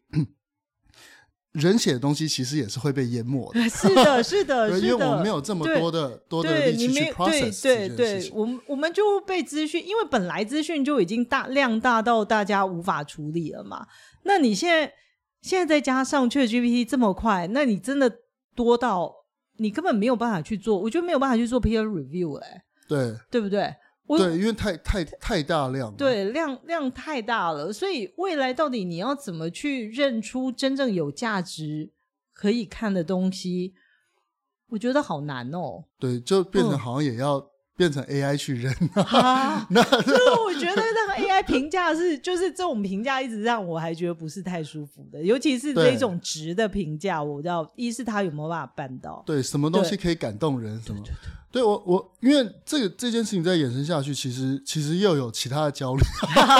[1.54, 13.86] 人写的东西其实也是会被淹没的， 是的， 是的，是的，因为我们没有这么多的多的力气去 process 对对对，我们我们就被资讯，因为本来资讯就已经大量大到大家无法处理了嘛。
[14.24, 14.94] 那你现在
[15.42, 18.10] 现在再加上 ChatGPT 这么快，那你真的
[18.56, 19.14] 多到
[19.58, 23.76] 你根本没有办法去做，我觉得没有办法去做 peer review 哎、欸，对对不对？
[24.18, 31.92] 对，因为太太太大量了，对，量量太大了，所以未来到底你要怎么去认出真正有价值
[32.34, 33.74] 可以看的东西？
[34.70, 35.84] 我觉得好难哦。
[36.00, 37.46] 对，就变成好像也要
[37.76, 38.74] 变成 AI 去认。
[38.96, 51.02] 啊，那所以我觉得那个 AI 评价是，就是这种评价一直让我还觉得不是太舒服的，尤其是这种值的评价，我知道一是他有没有办法办到，对，什么东西可以感动人，什么。
[51.04, 56.02] 对对对对我，我因为这个这件事情再延伸下去，其实其实又有其他的焦虑。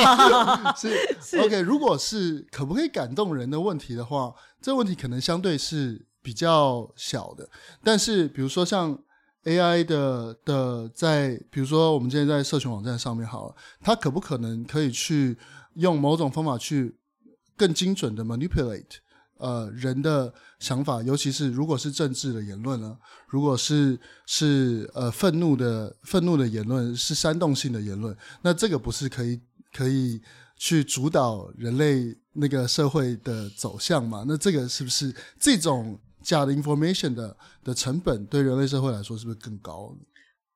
[0.76, 0.90] 是，
[1.24, 7.50] 是 OK，如果是可不可以感动人的问题的话，这个问题可能相对是比较小的。
[7.82, 9.00] 但是，比如说像
[9.46, 15.38] AI 的的在，比如说我们今天在社群网站上面好了，它可不可能可以去
[15.76, 16.98] 用某种方法去
[17.56, 18.98] 更精准的 manipulate？
[19.42, 22.96] 呃，人的想法，尤其是如果是政治的言论呢，
[23.28, 29.42] 如果是是呃愤怒的愤怒的言论，是煽动性的言论，那这个不是可以
[29.74, 30.22] 可以
[30.58, 34.24] 去主导人类那个社会的走向吗？
[34.28, 39.98] 那这个是不是这种假的 information 的的成本对人类社会来说是不是更高？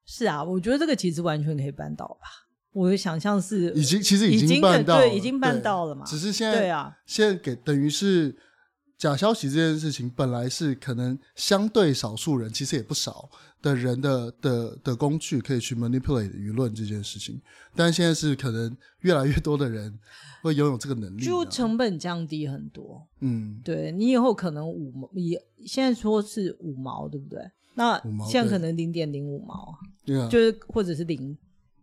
[0.05, 2.27] 是啊，我觉得这个其实完全可以办到吧。
[2.71, 6.05] 我的想象是已经其实已经办到了，对，已经办到了嘛。
[6.05, 8.37] 只是现在，对啊，现在给等于是。
[8.97, 13.29] 假消息这件事情本来是可能相对少数人，其实也不少
[13.61, 17.41] 的人的的的工具可以去 manipulate 舆论这件事情，
[17.75, 19.97] 但现在是可能越来越多的人
[20.41, 23.05] 会拥有这个能力，就成本降低很多。
[23.19, 27.39] 嗯，对，你以后可能五毛，你现在说是五毛，对不对？
[27.73, 30.17] 那现在可能零点零五毛，对。
[30.17, 31.37] 啊，就是或者是零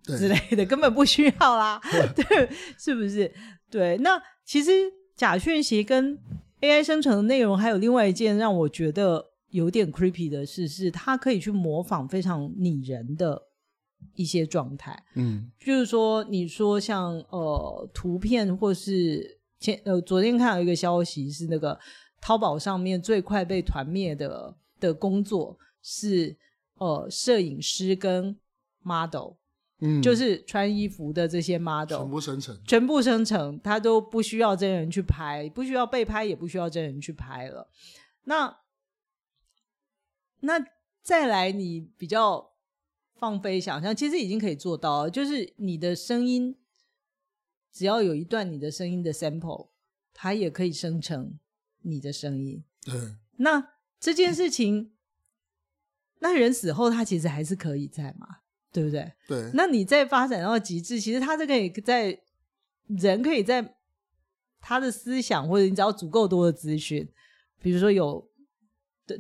[0.05, 1.79] 之类的，根本不需要啦，
[2.17, 2.49] 对，
[2.79, 3.31] 是不是？
[3.71, 4.71] 对，那其实
[5.15, 6.19] 假讯息跟
[6.63, 13.43] AI 生成的内容，还有另外一件让我觉得有点 creepy 的事，是它可以去模仿非常拟人的
[14.15, 15.03] 一些状态。
[15.17, 21.79] 嗯，就是说，你说像呃图片，或是前呃昨天看到一个消息，是那个
[22.21, 26.37] 淘宝上面最快被团灭的的工作是
[26.77, 28.39] 呃摄影师跟
[28.83, 29.33] model。
[29.85, 37.69] 嗯，就是穿衣服的这些 model 全部生成，全部生成，他都不需要真人去拍，不需要被拍，也不需要真人去拍了。
[38.25, 38.61] 那
[40.41, 40.65] 那
[41.03, 42.53] 再来，你比较
[43.17, 46.57] 放飞想象，其实已经可以做到了，就是你的声音，
[47.73, 49.71] 只要有一段你的声音的 sample，
[50.15, 51.41] 它也可以生成
[51.81, 52.63] 你的声音。
[52.85, 54.93] 对，那这件事情，
[56.21, 58.42] 那人死后，他其实还是可以在吗？
[58.73, 59.13] 对不对？
[59.29, 59.51] 对。
[59.55, 62.19] 那你在发展到极致，其实他这可以在
[62.87, 63.77] 人可以在
[64.61, 67.09] 他的思想，或者你只要足够多的资讯，
[67.61, 68.27] 比如说有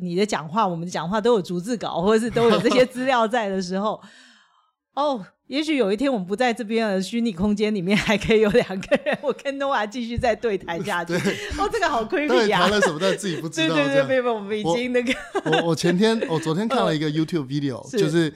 [0.00, 4.02] 你的讲话，我们的讲话都有逐字稿，或者是都有这些资料在的时候，
[4.94, 5.24] 哦。
[5.52, 11.12] 也许有一天我们不在这边的虚拟空间里面，还可以有两个人， 我跟 Noah 继续再对谈下去。
[11.12, 12.62] 哦，这个好 creepy 呀！
[12.62, 13.74] 谈了什么，但自己不知道。
[13.76, 15.12] 对对对，没有，我们已经那个。
[15.44, 18.32] 我我前天我昨天看了一个 YouTube video，就是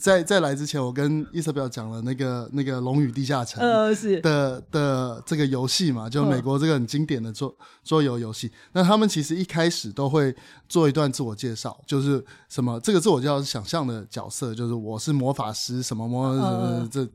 [0.00, 8.50] 在在来之前，我跟 Isabel 讲了那个那个《龙与地下城》呃是的的这个游戏嘛，就美国这个很经典的桌桌游游戏。
[8.72, 10.34] 那他们其实一开始都会
[10.68, 16.55] 做一段自我介绍，就是什么这个自我介绍是想象的角色，就是我是魔法师什么魔。
[16.56, 17.06] 呃，这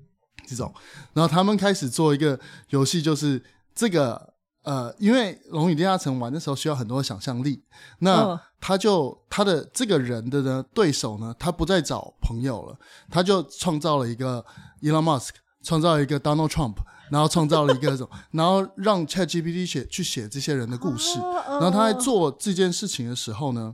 [0.48, 0.74] 这种，
[1.14, 3.42] 然后他们开始做一个游戏，就是
[3.74, 7.64] 这个呃，因为《龙与地下城》玩的时候需要很多想象力，
[8.00, 12.78] 那他就他的这个人的呢对手呢，他不再找朋友了，
[13.10, 14.46] 他就创造了一个
[14.82, 15.30] Elon Musk，
[15.64, 16.76] 创造了一个 Donald Trump，
[17.10, 23.74] 然后创造了一个这种， 然后让 ChatGPT 写去写这些人的故事，然后他在做这件事情的时候呢，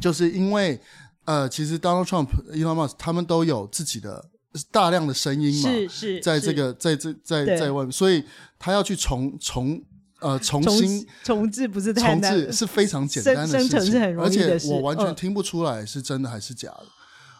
[0.00, 0.80] 就是因为
[1.24, 4.30] 呃，其实 Donald Trump、Elon Musk 他们都有自己的。
[4.70, 8.24] 大量的声音嘛，是是，在这个在这在在外面，所以
[8.58, 9.82] 他要去重重
[10.20, 16.86] 呃重新重置，不是太难，重置是非常简单的事情，而且我完全听不出来是真的还是假的，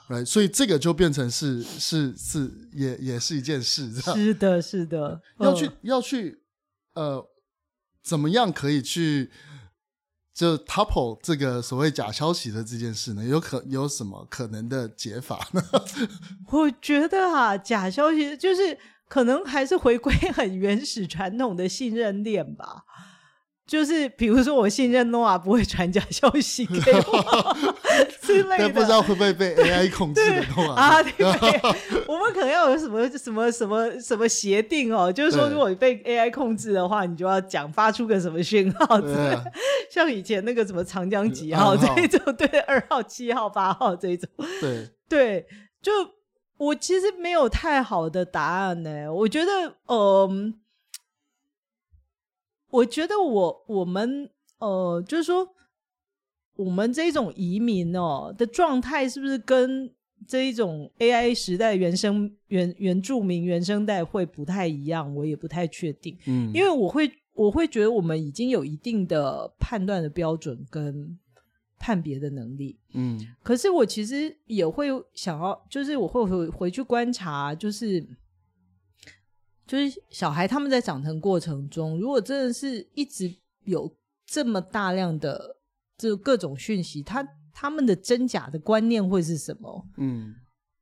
[0.09, 6.43] 来，所以这个就变成是是是也也是一件事，是的，是的，要去要去
[6.95, 7.25] 呃
[8.03, 9.31] 怎么样可以去
[10.37, 15.63] 就 topple 这个所谓假消息的这件事呢，有可有什么可能的解法呢？
[16.53, 18.79] 我觉得啊，假消息就是
[19.09, 22.85] 可能还是回归很原始传统的信任链吧。
[23.67, 27.57] 就是比如说，我信任 Noah 不会传假消息给我
[28.23, 30.21] 之类的，但不知道会不会被 AI 控制
[30.77, 31.03] 啊？
[31.03, 31.25] 对，
[32.07, 35.13] 我们可能要有什么什么什么什么协定哦？
[35.13, 39.37] 就是说，如果你被 AI 控制的话，你就要讲发出个什么讯号之类，
[39.91, 44.29] 像以前那个什么长江几号这一种，对，二号、七号、八号这一种，
[44.61, 45.47] 对对，
[45.83, 45.91] 就
[46.57, 49.13] 我其实没有太好的答案呢。
[49.13, 50.55] 我觉得，嗯。
[52.77, 55.49] 我觉得我我们呃，就是说，
[56.57, 59.91] 我们这种移民哦的状态，是不是跟
[60.27, 65.15] 这一种 AI 时代原生原原住民原生代会不太一样？
[65.15, 66.19] 我也不太确定。
[66.27, 71.19] 嗯，因为我会我会觉得我们已经有一定的判断的标准跟
[71.79, 72.79] 判别的能力。
[72.93, 78.07] 嗯，可是我其实也会想要，就是我会回回去观察，就是。
[79.67, 83.93] 就是小孩他们在长成过程中，如果真的是一直有
[84.25, 85.57] 这么大量的
[85.99, 89.89] 这各种讯息，他他们的真假的观念会是什么？
[89.97, 90.35] 嗯，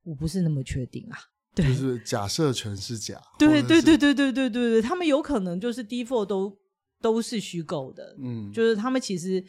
[0.03, 1.16] 我不是那么确定啊。
[1.55, 3.18] 对，就是假设全是假。
[3.39, 6.59] 对对对对对对对对，他们有可能就是 default 都
[7.01, 8.14] 都是虚构的。
[8.18, 9.43] 嗯，就是他们其实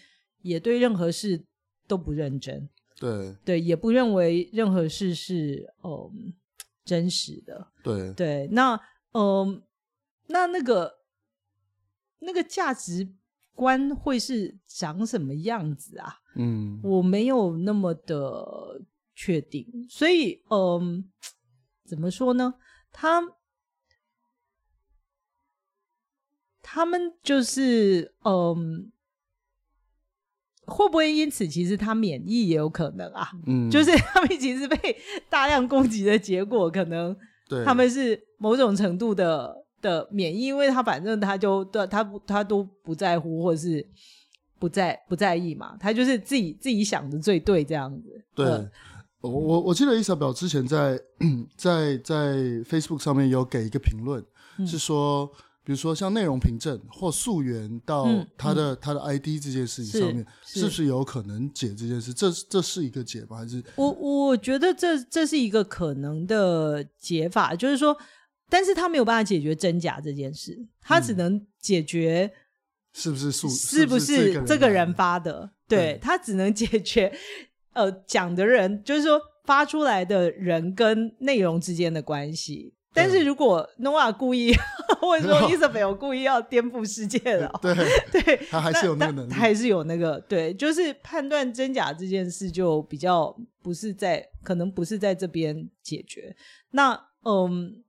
[0.44, 1.44] 也对任何事
[1.88, 2.70] 都不认真。
[2.98, 6.34] 对对，也不认为任何事是嗯
[6.86, 7.68] 真实的。
[7.84, 8.80] 对对，那。
[9.18, 9.62] 嗯、呃，
[10.28, 11.00] 那那个
[12.20, 13.08] 那个价值
[13.54, 16.20] 观会是长什么样子啊？
[16.36, 18.82] 嗯，我没有那么的
[19.16, 21.04] 确定，所以嗯、呃，
[21.86, 22.56] 怎么说呢？
[22.92, 23.22] 他
[26.62, 28.92] 他们就是嗯、
[30.66, 33.32] 呃，会不会因此其实他免疫也有可能啊？
[33.48, 34.98] 嗯，就是他们其实被
[35.30, 37.16] 大量攻击的结果可能。
[37.48, 43.86] 对，他们是某种程度的的免疫，因为他反正他就他他不他都不在乎，或者是
[44.60, 48.24] 不在不在意嘛，他就是自己自己想的最对这样子。
[48.36, 48.70] 对，呃、
[49.22, 51.00] 我我我记得伊莎表之前在
[51.56, 54.24] 在在 Facebook 上面有给一个评论，
[54.58, 55.32] 嗯、是说。
[55.66, 58.06] 比如说像内容凭证或溯源到
[58.38, 62.14] 他的、嗯、他的 ID 这件事情上面，是，不是有可能解这件事？
[62.14, 63.38] 这这是一个解吧？
[63.38, 67.98] 还是我我觉得这这是一个可能的解法，就是说，
[68.48, 72.32] 但是他没有办法解决真假这件事，他只能解决
[72.94, 75.50] 是不是溯是不是这个人发的？
[75.68, 77.12] 对，他只能解决
[77.74, 82.76] 呃讲的人，就是说发出来的人跟内容之间的关系。
[82.96, 84.56] 但是如果 Noah 故意，
[85.02, 87.76] 或者说 Isabel 故意要颠覆世界了， 对
[88.12, 96.36] 对，他还是有那个能力，他还是有那个对，就是判断真假这件事就比较不是在，可能不是在这边解决。
[96.72, 97.84] 那嗯，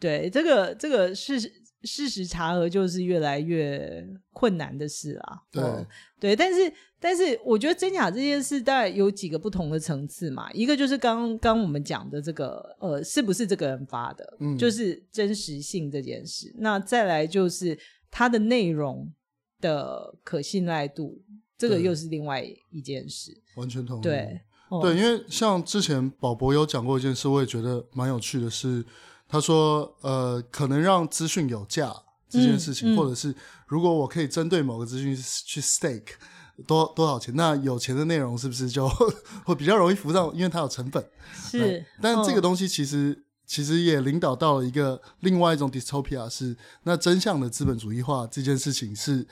[0.00, 1.63] 对，这个这个是。
[1.84, 5.42] 事实查核就是越来越困难的事啊。
[5.50, 5.86] 对、嗯、
[6.18, 10.50] 对，但是但是我觉得真假这件事大概有几个不同的层次嘛。
[10.52, 16.54] 一个就是刚刚我们讲的这个呃，是不是这个人发的，嗯，就是真实性这件事。
[16.58, 17.78] 那再来就是
[18.10, 19.12] 它的内容
[19.60, 21.22] 的可信赖度，
[21.56, 23.36] 这个又是另外一件事。
[23.56, 24.02] 完全同意。
[24.02, 28.84] 对、嗯、对，因为像之前宝博有讲过一件事，我也觉得蛮有趣的是。
[29.28, 31.94] 他说：“呃，可能让资讯有价
[32.28, 33.34] 这件事情，嗯嗯、或者是
[33.66, 36.12] 如果我可以针对某个资讯去 stake
[36.66, 38.88] 多多少钱，那有钱的内容是不是就
[39.44, 40.30] 会比较容易浮上？
[40.34, 41.04] 因为它有成本。
[41.50, 49.26] 是，但这个东西其实、哦、其实也领导到了一个另外一种 dystopia，是那真相的资本主义化这件事情是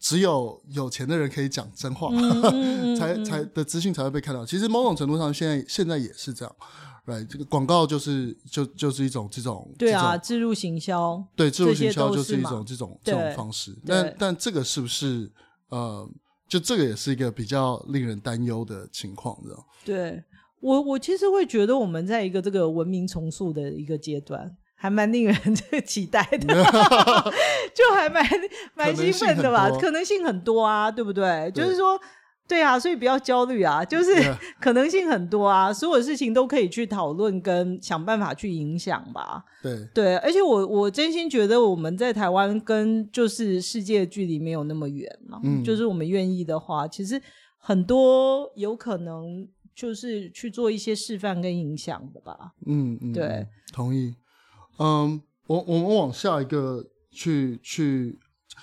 [0.00, 4.44] 只有有钱的人可以讲真话，嗯、 才才的资讯才会被看到。
[4.44, 6.56] 其实某种程度上，现在现在也是这样。”
[7.06, 13.76] 对，这个广告就是就就是一种这种对啊，置入行销对，置入行销就是一种这种这种方式。
[13.84, 15.28] 但但这个是不是
[15.70, 16.08] 呃，
[16.48, 19.64] 就这个也是一个比较令人担忧的情况，这样。
[19.84, 20.22] 对
[20.60, 26.54] 我我其实会觉得我们在一个这个文明重塑的一个阶段，还蛮令人 这个期待的，
[27.74, 28.24] 就还蛮
[28.74, 29.68] 蛮兴奋的吧？
[29.78, 31.50] 可能性很多啊，对不对？
[31.52, 32.00] 对就是说。
[32.48, 34.12] 对啊，所以不要焦虑啊，就是
[34.60, 39.44] 可能性很多啊，所有事情都可以去讨论跟想办法去影响吧。
[39.62, 47.22] 对对，而且我我真心觉得我们在台湾跟就是世界距离没有那么远嘛，嗯，就是我们愿意的话，其实
[47.56, 52.50] 很多有可能就是去做一些示范跟影响的吧。
[52.66, 54.12] 嗯嗯，对嗯，同意。
[54.80, 58.18] 嗯，我我们往下一个去去。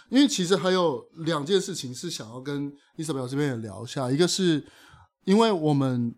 [0.09, 4.65] 因为其实还有两件事情是想要跟 Isabel 这边也聊一下，一个是
[5.25, 6.15] 因为我们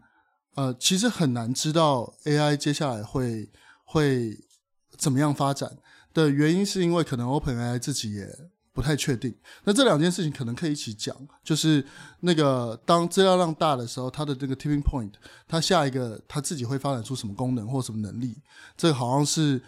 [0.54, 3.50] 呃其实很难知道 AI 接下来会
[3.86, 4.38] 会
[4.96, 5.78] 怎么样发展
[6.14, 8.28] 的原因，是因为可能 OpenAI 自己也
[8.74, 9.34] 不太确定。
[9.64, 11.84] 那这两件事情可能可以一起讲，就是
[12.20, 15.14] 那个当资料量大的时候，它的这个 tipping point，
[15.48, 18.38] 它下一个它自己会发展出什么功能或什么能力，
[18.78, 19.60] 这好像是。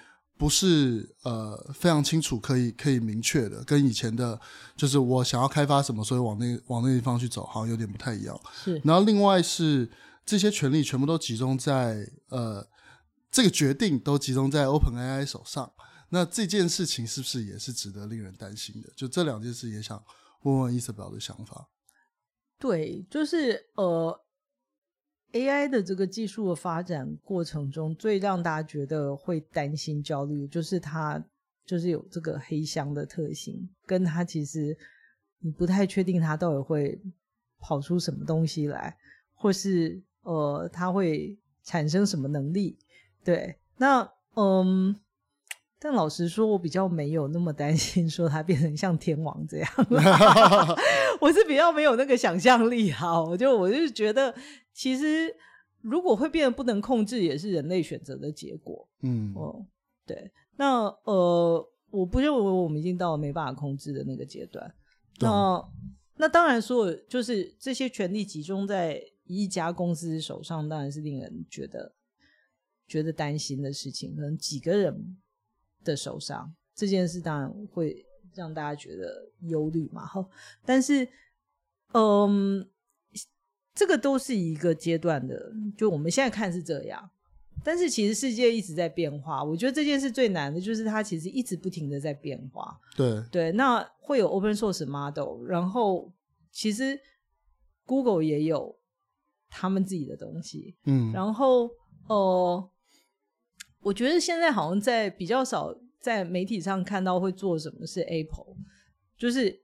[0.41, 4.41] 不是呃非常清楚可以可以明确的，跟以前的，
[4.75, 8.35] 就是我想要开发什么，所以往那往那地方去走，好像有点不太一样。
[8.55, 8.81] 是。
[8.83, 9.87] 然后另外是
[10.25, 12.67] 这些权利全部都集中在呃
[13.29, 15.71] 这个决定都集中在 OpenAI 手上，
[16.09, 18.89] 那这件事情是不是也是值得令人担心的？
[18.95, 20.03] 就这两件事也想
[20.41, 21.67] 问问 Isabel 的想法。
[22.57, 24.19] 对，就是呃。
[25.33, 31.23] AI 的这个技术的发展过程中，最让大家觉得会担心、焦虑，就是它
[31.65, 34.77] 就是有这个黑箱的特性，跟它其实
[35.39, 36.99] 你不太确定它到底会
[37.59, 38.95] 跑出什么东西来，
[39.33, 42.77] 或是呃，它会产生什么能力。
[43.23, 44.95] 对，那嗯，
[45.83, 49.69] 但老实说，我比较没有那么担心，说他变成像天王这样。
[51.19, 54.33] 我是比较没有那个想象力哈，我就我就觉得。
[54.73, 55.35] 其实，
[55.81, 58.87] 如果会变得不能控制，也是人类选择的结果。
[59.01, 59.65] 嗯，哦，
[60.05, 60.31] 对。
[60.55, 64.73] 那呃，我不认为我们已经到了没办法控制的那个阶段。
[65.19, 65.61] 那
[66.15, 71.93] 那当然说，就是这些权力集中在一家公司手上，当然是令人觉得
[72.87, 74.15] 觉得担心的事情。
[74.15, 75.17] 可能几个人
[75.83, 80.05] 的手上这件事，当然会让大家觉得忧虑嘛。
[80.05, 80.25] 哈，
[80.65, 81.07] 但是，
[81.93, 82.67] 嗯。
[83.73, 87.09] 这个都是一个阶段的，就我们现在看是这样，
[87.63, 89.41] 但是其实世界一直在变化。
[89.41, 92.77] 我觉得这件事最难的就是它其实一直不停的在变化。
[92.97, 96.11] 对对，那会有 open source model，然后
[96.51, 96.99] 其实
[97.85, 98.77] Google 也有
[99.49, 101.69] 他们自己的东西，嗯，然后
[102.09, 102.69] 呃，
[103.81, 108.55] 我觉得现在好像在比较少在媒体上看到会做什么是 Apple，
[109.17, 109.61] 就是。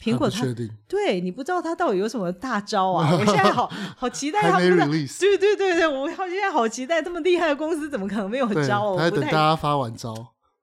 [0.00, 0.54] 苹果它，它
[0.86, 3.10] 对你不知道它到底有什么大招啊！
[3.18, 3.66] 我现在好
[3.96, 8.94] 好期待他们的，对对对对，我好现在好期待这么厉害的公司怎么可能没有招？
[8.94, 10.14] 还等大家发完招，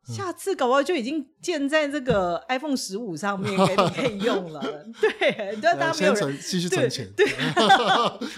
[0.07, 4.61] 嗯、下次搞不好就已经建在这个 iPhone 十五上面给你可以用了。
[5.01, 7.05] 对，对，大家没有人继续存钱。
[7.13, 8.29] 对， 对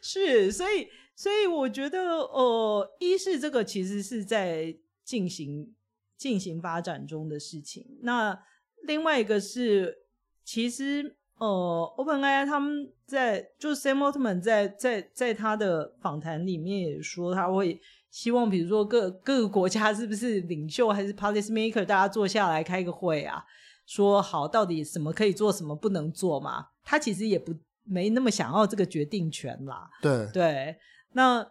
[0.00, 0.86] 是，所以
[1.16, 5.74] 所以我觉得，呃，一是这个其实是在进行
[6.16, 8.38] 进行发展中的事情，那
[8.86, 10.00] 另外一个是。
[10.46, 23.42] 其实，呃，OpenAI 他们在就是 Sam Altman 在在在他的访谈里面也说，他会希望，比如说各各个国家是不是领袖还是 policy maker，大家坐下来开个会啊，
[23.86, 26.66] 说好到底什么可以做，什么不能做嘛。
[26.84, 27.54] 他其实也不
[27.84, 29.88] 没那么想要这个决定权啦。
[30.02, 30.76] 对对，
[31.14, 31.44] 那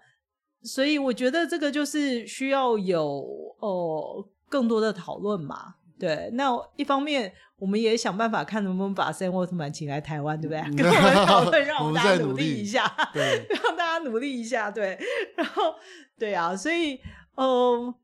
[0.62, 3.04] 所以我觉得这个就是需要有
[3.60, 5.76] 哦、呃、更多的讨论嘛。
[6.00, 10.62] 对，那一方面我们也想办法看能不能把 Sam Altman 请来台湾，对不对？
[10.76, 15.00] 跟我们讨论， 让我们大家努力一下，对， 让大家努力一下，对。
[15.38, 15.76] 然后，
[16.20, 16.96] 对啊，所以，
[17.36, 17.96] 嗯、呃，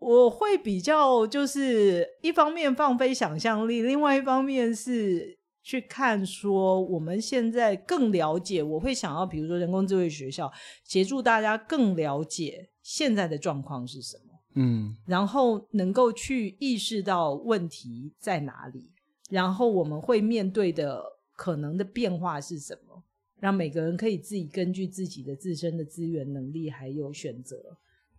[0.00, 8.62] 我会比较就是一方面放飞想象力，另外一方面是去看说我们现在更了解。
[8.62, 10.52] 我会想要，比如说人工智慧学校
[10.84, 14.34] 协助大家更了解现在的状况是什么。
[14.56, 18.88] 嗯，然后能够去意识到问题在哪里，
[19.28, 21.02] 然后我们会面对的
[21.34, 23.02] 可能的变化是什么，
[23.40, 27.56] 让每个人可以自己根据自己的自身的资源能力还有选择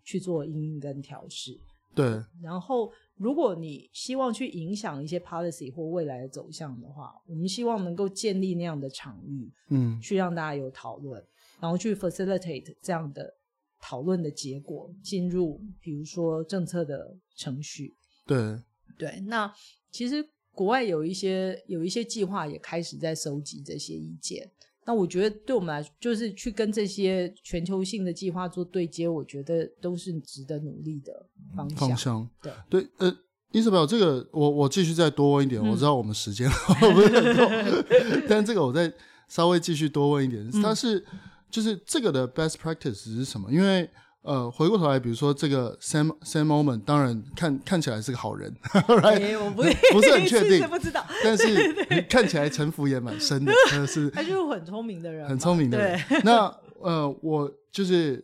[0.04, 1.58] 去做应用跟调试。
[1.94, 11.26] 对，然后如果你希望去影响一些 policy 或未来的走向的话，我们希望能够建立那样的场域，嗯，去让大家有讨论，
[11.60, 13.36] 然后去 facilitate 这样的。
[13.78, 17.94] 讨论的结果进入，比如说政策的程序。
[18.26, 18.60] 对
[18.98, 19.54] 对，那
[19.92, 24.50] 其实国外有一些有一些计划也开始在收集这些意见。
[24.86, 31.78] 那我觉得对我们来说，就是去跟这些全球性的计划做对接，我觉得都是值得努力的方向。
[31.78, 33.18] 方向对对，呃
[33.52, 35.62] ，Isabel，这个我我继续再多问一点。
[35.62, 36.50] 嗯、我知道我们时间
[36.94, 38.94] 不是很够，但这个我再
[39.28, 40.48] 稍微继续多问一点。
[40.64, 41.00] 但是。
[41.00, 43.50] 嗯就是这个的 best practice 是什么？
[43.50, 43.90] 因为
[44.26, 51.72] 呃，回过头来，比如说这个 Sam Sam Altman，当然看看起来是个好人， right？、欸、我不不 是很确定，不知道，但是
[52.10, 53.54] 看起来城府也蛮深的，
[53.86, 56.00] 是他就是很聪明的人，很聪明的人。
[56.24, 56.52] 那
[56.82, 58.24] 呃，我就是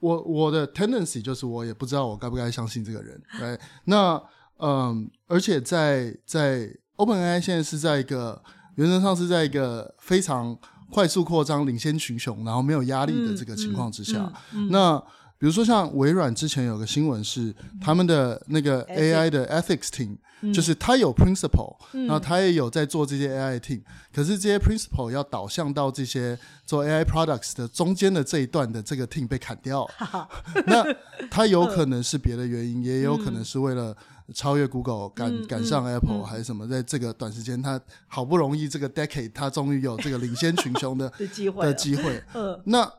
[0.00, 3.58] 我我的 tendency 就是我也不知道我该不该相信这个人，对？
[3.84, 4.22] 那
[4.58, 8.42] 嗯，而且在在 OpenAI 现在是在一个
[8.76, 10.56] 原则上是在一个非常
[10.94, 14.18] 快速扩张、领先群雄，然后没有压力的这个情况之下，
[14.52, 14.98] 嗯嗯嗯、那
[15.38, 20.18] 比如说像微软之前有个新闻是他们的那个 AI 的 Ethics Team。
[20.52, 29.88] 就是他有 principle，、嗯、然后他也有在做这些 AI team，、嗯、可是这些 principle 要导向到这些做 AI products 的中间的这一段的这个 team 被砍掉，
[30.68, 30.84] 那
[31.30, 33.96] 他有可能是别的原因，嗯、也有可能是为了
[34.32, 42.90] 超越 Google 赶、嗯、赶上 Apple、嗯、还是什么，在这个短时间他好不容易这个 decade 他终于有这个领先群雄的 的机会的机会， 嗯，那。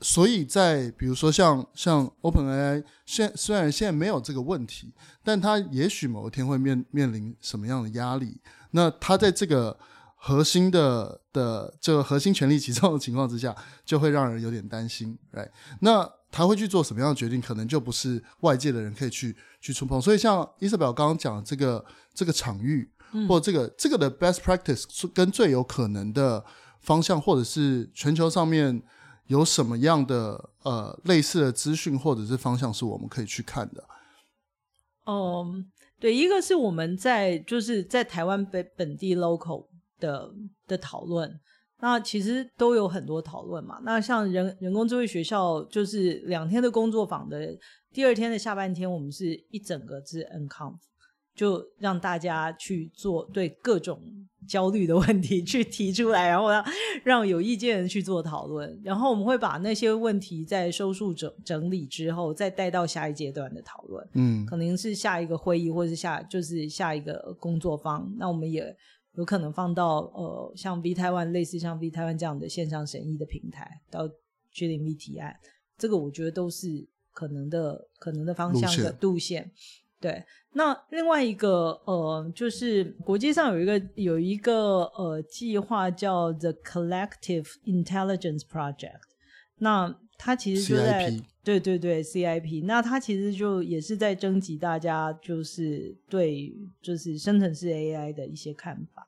[0.00, 8.38] 所以在比如说像像 OpenAI，现虽然现在没有这个问题，但它也许某一天会面面临什么样的压力？
[8.72, 9.78] 那它在这个
[10.16, 13.56] 核心的的这个核心权力集中的情况之下，
[13.86, 15.48] 就会让人有点担心，right？
[15.80, 17.40] 那他会去做什么样的决定？
[17.40, 20.02] 可能就不是外界的人可以去去触碰。
[20.02, 26.44] 所以像 Isabel 刚刚讲的这个这个场域，嗯、或这个这个的 best practice 跟最有可能的
[26.80, 28.82] 方向，或者是全球上面。
[29.28, 33.82] 有什么样的呃类似的资讯或者是方向是我们可以去看的？
[35.06, 35.64] 嗯，
[35.98, 39.66] 对，一个是我们在就是在台湾本本地 local
[39.98, 40.30] 的
[40.66, 41.40] 的讨论，
[41.84, 43.78] 那其实都有很多讨论嘛。
[43.84, 47.54] 那像人人工智慧学校，就是两天的工作坊的
[47.92, 50.76] 第二天的下半天，我们是一整个是 NConf。
[51.36, 54.00] 就让大家去做对各种
[54.46, 56.64] 焦虑的问题 去提出来，然后让
[57.02, 64.08] 让有意见的人去做讨论，然后我们会把那些问题在收束整整理之后，再带到下一阶段的讨论。
[64.12, 68.08] 嗯，可能是下一个会议，或是下就是下一个工作坊。
[68.16, 68.72] 那我们也
[69.14, 74.08] 有可能放到呃，像 V 台湾类似像 V 台湾这样的线上审议的平台，到
[74.50, 75.34] 决定 V 提案，
[75.78, 79.50] 这个我觉得都是可能的可能的方向的路线。
[80.00, 89.00] 对，那另外一个呃，就是国际上有一个有一个呃计划叫 The Collective Intelligence Project，
[89.58, 99.03] 那它其实就在 CIP 对对对 CIP，那它其实就也是在征集大家就是对就是生成式 AI 的一些看法。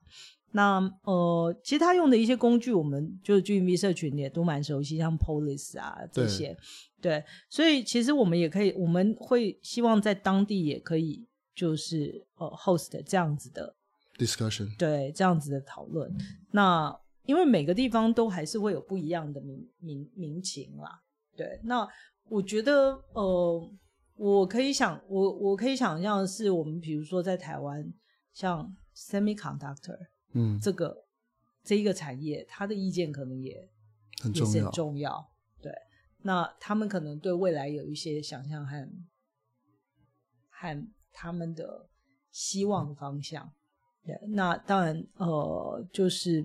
[0.57, 6.57] 那呃，其实他用的一些工具，我们就是 G0V 社群也都蛮熟悉，像 Polis 啊这些。
[7.03, 13.77] 对，所以其实我们也可以，我们会希望在当地也可以，就是呃，host 这样子的
[14.17, 16.11] discussion，对，这样子的讨论。
[16.53, 21.03] 那因为每个地方都还是会有不一样的民民民情啦，
[21.37, 21.61] 对。
[21.65, 21.87] 那
[22.31, 23.71] 我觉得，呃，
[24.17, 27.93] 我可以想，我我可以想象的是，我们比如说在台湾，
[28.33, 29.99] 像 semiconductor，
[30.37, 31.05] 嗯，这个
[31.65, 33.69] 这一个产业，他的意见可能也
[34.21, 35.29] 很重要，重要。
[36.23, 38.89] 那他们可能对未来有一些想象和
[40.51, 41.89] 和他们的
[42.31, 43.53] 希望的方向。
[44.05, 46.45] 对，那当然，呃，就是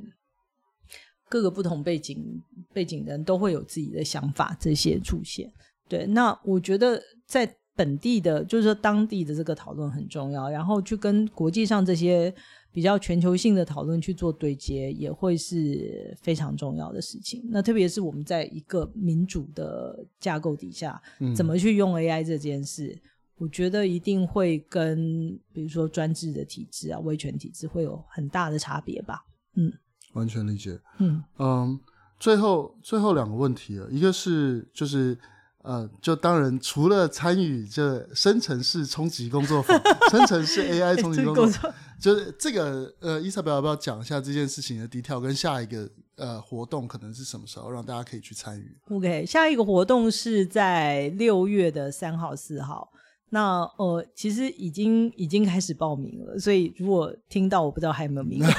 [1.27, 5.51] 各个不同背景背景的人都会有自己的想法，这些出现。
[5.89, 12.33] 对，那我觉得在本地的，就是说当地的这个讨论很重要，然后去跟国际上这些。
[12.71, 17.43] 比较全球性的讨论去做对接，也会是非常重要的事情。
[17.49, 22.97] 那特别是我们在一个民主的架构底下，嗯、怎么去用 AI 这件事，
[23.37, 29.25] 我觉得一定会跟比如说专制的体制啊、威权体制会有很大的差别吧。
[29.55, 29.71] 嗯，
[30.13, 30.79] 完全理解。
[30.99, 31.79] 嗯嗯，
[32.19, 35.17] 最后最后两个问题啊，一个是就是。
[35.63, 52.91] 呃，就当然除了参与这生成式冲击工作坊， 生成式 AI 冲击工作坊，就是这个呃，Isabel 要不要讲一下这件事情的 detail，跟下一个呃活动可能是什么时候，让大家可以去参与？OK，下一个活动是在六月的三号、四号。
[53.33, 58.49] 那呃，其实已经已经开始报名了，所以如果听到我不知道还有没有名额，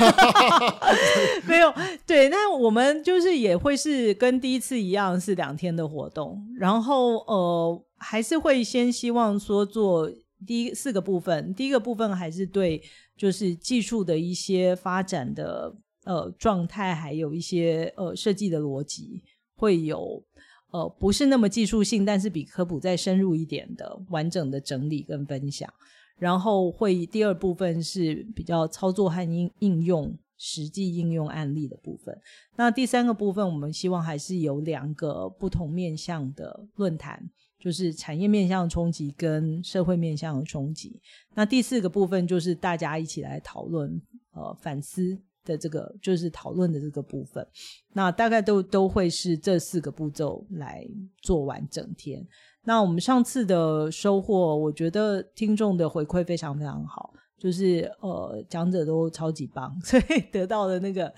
[1.47, 1.71] 没有
[2.07, 2.31] 对。
[2.31, 10.11] 那我们就是也会是跟第一次一样，是两天的活动，然后呃，还是会先希望说做
[10.47, 12.83] 第一四个部分，第一个部分还是对
[13.15, 19.23] 就是技术的一些发展的呃状态，还有一些呃设计的逻辑
[19.55, 20.25] 会有。
[20.73, 25.73] 呃，不是那么技术性，但是比科普再深入一点的完整的整理跟分享。
[26.19, 32.17] 然后会第二部分是比较操作和应应用实际应用案例的部分。
[32.57, 41.01] 那第三个部分，我们希望还是有两个不同面向的论坛，就是产业面向的冲击跟社会面向的冲击。
[41.35, 44.01] 那第四个部分就是大家一起来讨论，
[44.33, 45.19] 呃，反思。
[45.45, 47.47] 的这个就是讨论的这个部分，
[47.93, 50.87] 那大概都都会是这四个步骤来
[51.21, 52.27] 做完整天。
[52.65, 61.13] 那我们上次的收获，我觉得听众的回馈非常非常好，就是呃讲者都超级棒， 所以得到的那个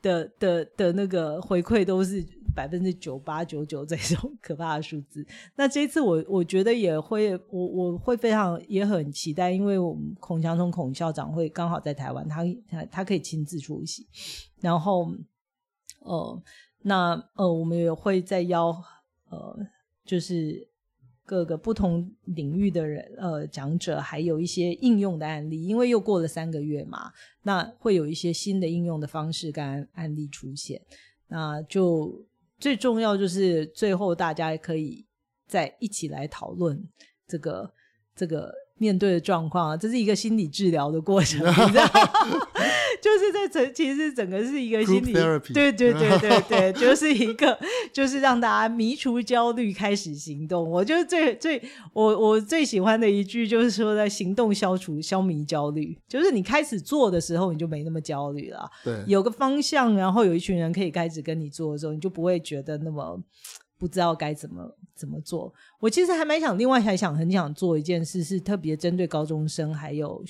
[0.00, 2.24] 的的的那个回馈都是
[2.56, 5.24] 百分之九八九九这种 可怕的数字。
[5.54, 14.06] 那这一次我我觉得也会，我我会非常也很期待，因为我们孔祥松孔校长会刚好在台湾，他他他可以亲自出席，
[14.60, 15.12] 然后
[16.00, 16.42] 呃
[16.82, 18.74] 那呃我们也会再邀
[19.28, 19.58] 呃
[20.04, 20.68] 就是。
[21.28, 27.10] 各个不同领域的人，呃，讲者，还有一些应用的案例，因为又过了三个月嘛，
[27.42, 30.80] 那会有一些新的应用的方式跟案例出现。
[31.26, 32.24] 那就
[32.58, 35.04] 最重要就是最后大家可以
[35.46, 36.82] 再一起来讨论
[37.28, 37.70] 这个
[38.14, 41.86] 这个面对的状况啊，这是一个心理治疗的过程，你知道？
[43.00, 45.12] 就是在整，其实整个是一个心理，
[45.52, 47.58] 对对对对对，就是一个，
[47.92, 50.68] 就是让大家迷除焦虑，开始行动。
[50.68, 58.70] 我觉得最最我我最喜欢的一句就是说，在行动消除消弭焦虑，就是你开始做的时候，你就没那么焦虑了。
[58.84, 63.20] 对，有个方向，然后有一群人可以开始跟你做的时候，你就不会觉得那么
[63.78, 65.52] 不知道该怎么怎么做。
[65.80, 70.22] 我其实还蛮想，另外还想很想做一件事，是特别针对高中生还有。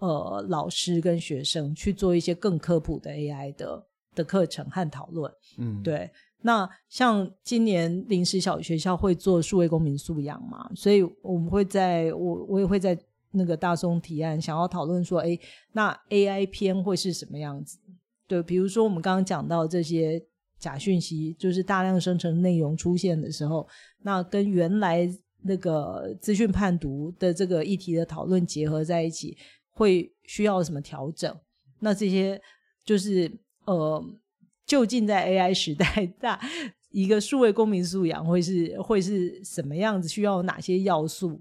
[0.00, 5.32] 呃，老师跟学生去做一些更科普的 AI 的的课程和讨论。
[5.58, 6.10] 嗯，对。
[6.42, 12.98] 那像今年临时小学校会做数位公民素养嘛，所以我们会在我我也会在
[13.30, 15.38] 那个大松提案，想要讨论说，哎，
[15.72, 17.78] 那 AI 篇会是什么样子？
[18.26, 20.18] 对，比如说我们刚刚讲到这些
[20.58, 23.68] 假讯息，就是大量生成内容出现的时候，
[24.02, 25.06] 那跟原来
[25.42, 29.36] 那个资讯判读的这个议题的讨论结合在一起。
[29.72, 31.34] 会需要什么调整？
[31.80, 32.40] 那这些
[32.84, 33.30] 就是
[33.64, 34.04] 呃，
[34.66, 36.40] 究竟在 AI 时代，大
[36.90, 40.08] 一个数位公民素养会是会是什么样子？
[40.08, 41.40] 需要哪些要素？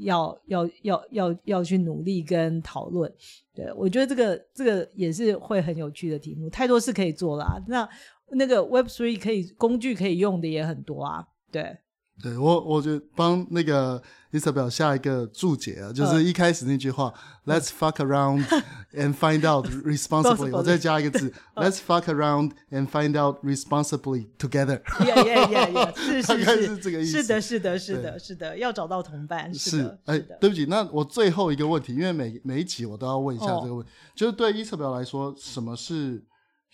[0.00, 3.12] 要要要要要去努力跟讨论。
[3.52, 7.60] 对，我觉得这个这个也是会很有趣的题目，太多事可以做啦。
[7.66, 7.88] 那
[8.30, 11.26] 那个 Web3 可以工具可以用的也很多啊。
[11.50, 11.76] 对。
[12.22, 14.02] 对我，我就帮那个
[14.32, 17.14] Isabel 下一个注解啊，就是一开始那句话、
[17.44, 18.44] 嗯、，Let's fuck around
[18.92, 20.50] and find out responsibly。
[20.50, 24.82] 我再加一个字，Let's fuck around and find out responsibly together。
[24.98, 25.96] Yeah, yeah, yeah, yeah.
[25.96, 27.22] 是是是，是这个意思。
[27.22, 29.54] 是的，是的，是的，是的，要找到同伴。
[29.54, 36.24] 是的，哎，对不起，那我最后一个问题，因为每每一集我都要问一下这个问题，哦、就是对 Isabel 来说，什么是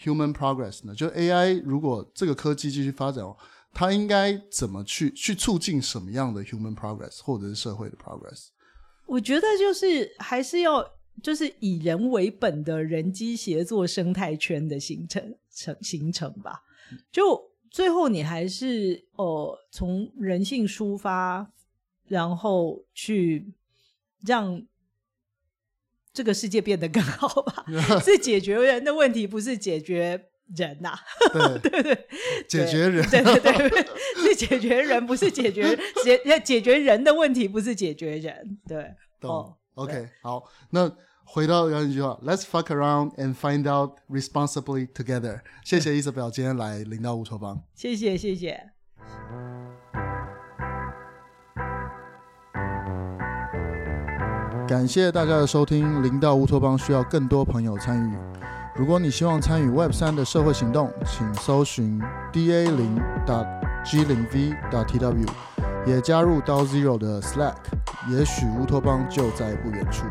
[0.03, 0.95] human progress 呢？
[0.95, 3.23] 就 AI 如果这个科技继续发展
[3.75, 3.77] 哦。
[3.77, 8.47] 他应该怎么去去促进什么样的 human progress，或者是社会的 progress？
[9.07, 10.83] 我觉得就是还是要
[11.23, 16.63] 就是以人为本的人机协作生态圈的形成成形成吧。
[17.13, 21.51] 就最后你还是呃从人性出发，
[22.07, 23.53] 然后去
[24.25, 24.63] 让
[26.13, 27.65] 这个世界变得更好吧。
[28.03, 30.29] 是解决人的问题，不是解决。
[30.55, 31.01] 人呐、啊，
[31.33, 32.07] 对 对对，
[32.49, 33.87] 解决人，对对对，
[34.23, 40.91] 是解决人，不是解决解解决人的问题，不是解决人，对，懂、哦、OK，好，那
[41.25, 45.41] 回到原来一句话，Let's fuck around and find out responsibly together。
[45.65, 48.71] 谢谢 Isabel 今天来领到乌托邦，谢谢谢谢，
[54.69, 58.44] 感谢大家的收听，零到乌托邦需要更多朋友参与。
[58.77, 62.01] 如果你希望参与 Web 三的社会行动，请搜寻
[62.33, 63.01] da 零
[63.85, 65.29] .g 零 v .tw，
[65.87, 67.55] 也加入刀 Zero 的 Slack，
[68.11, 70.07] 也许乌托邦就在不远处。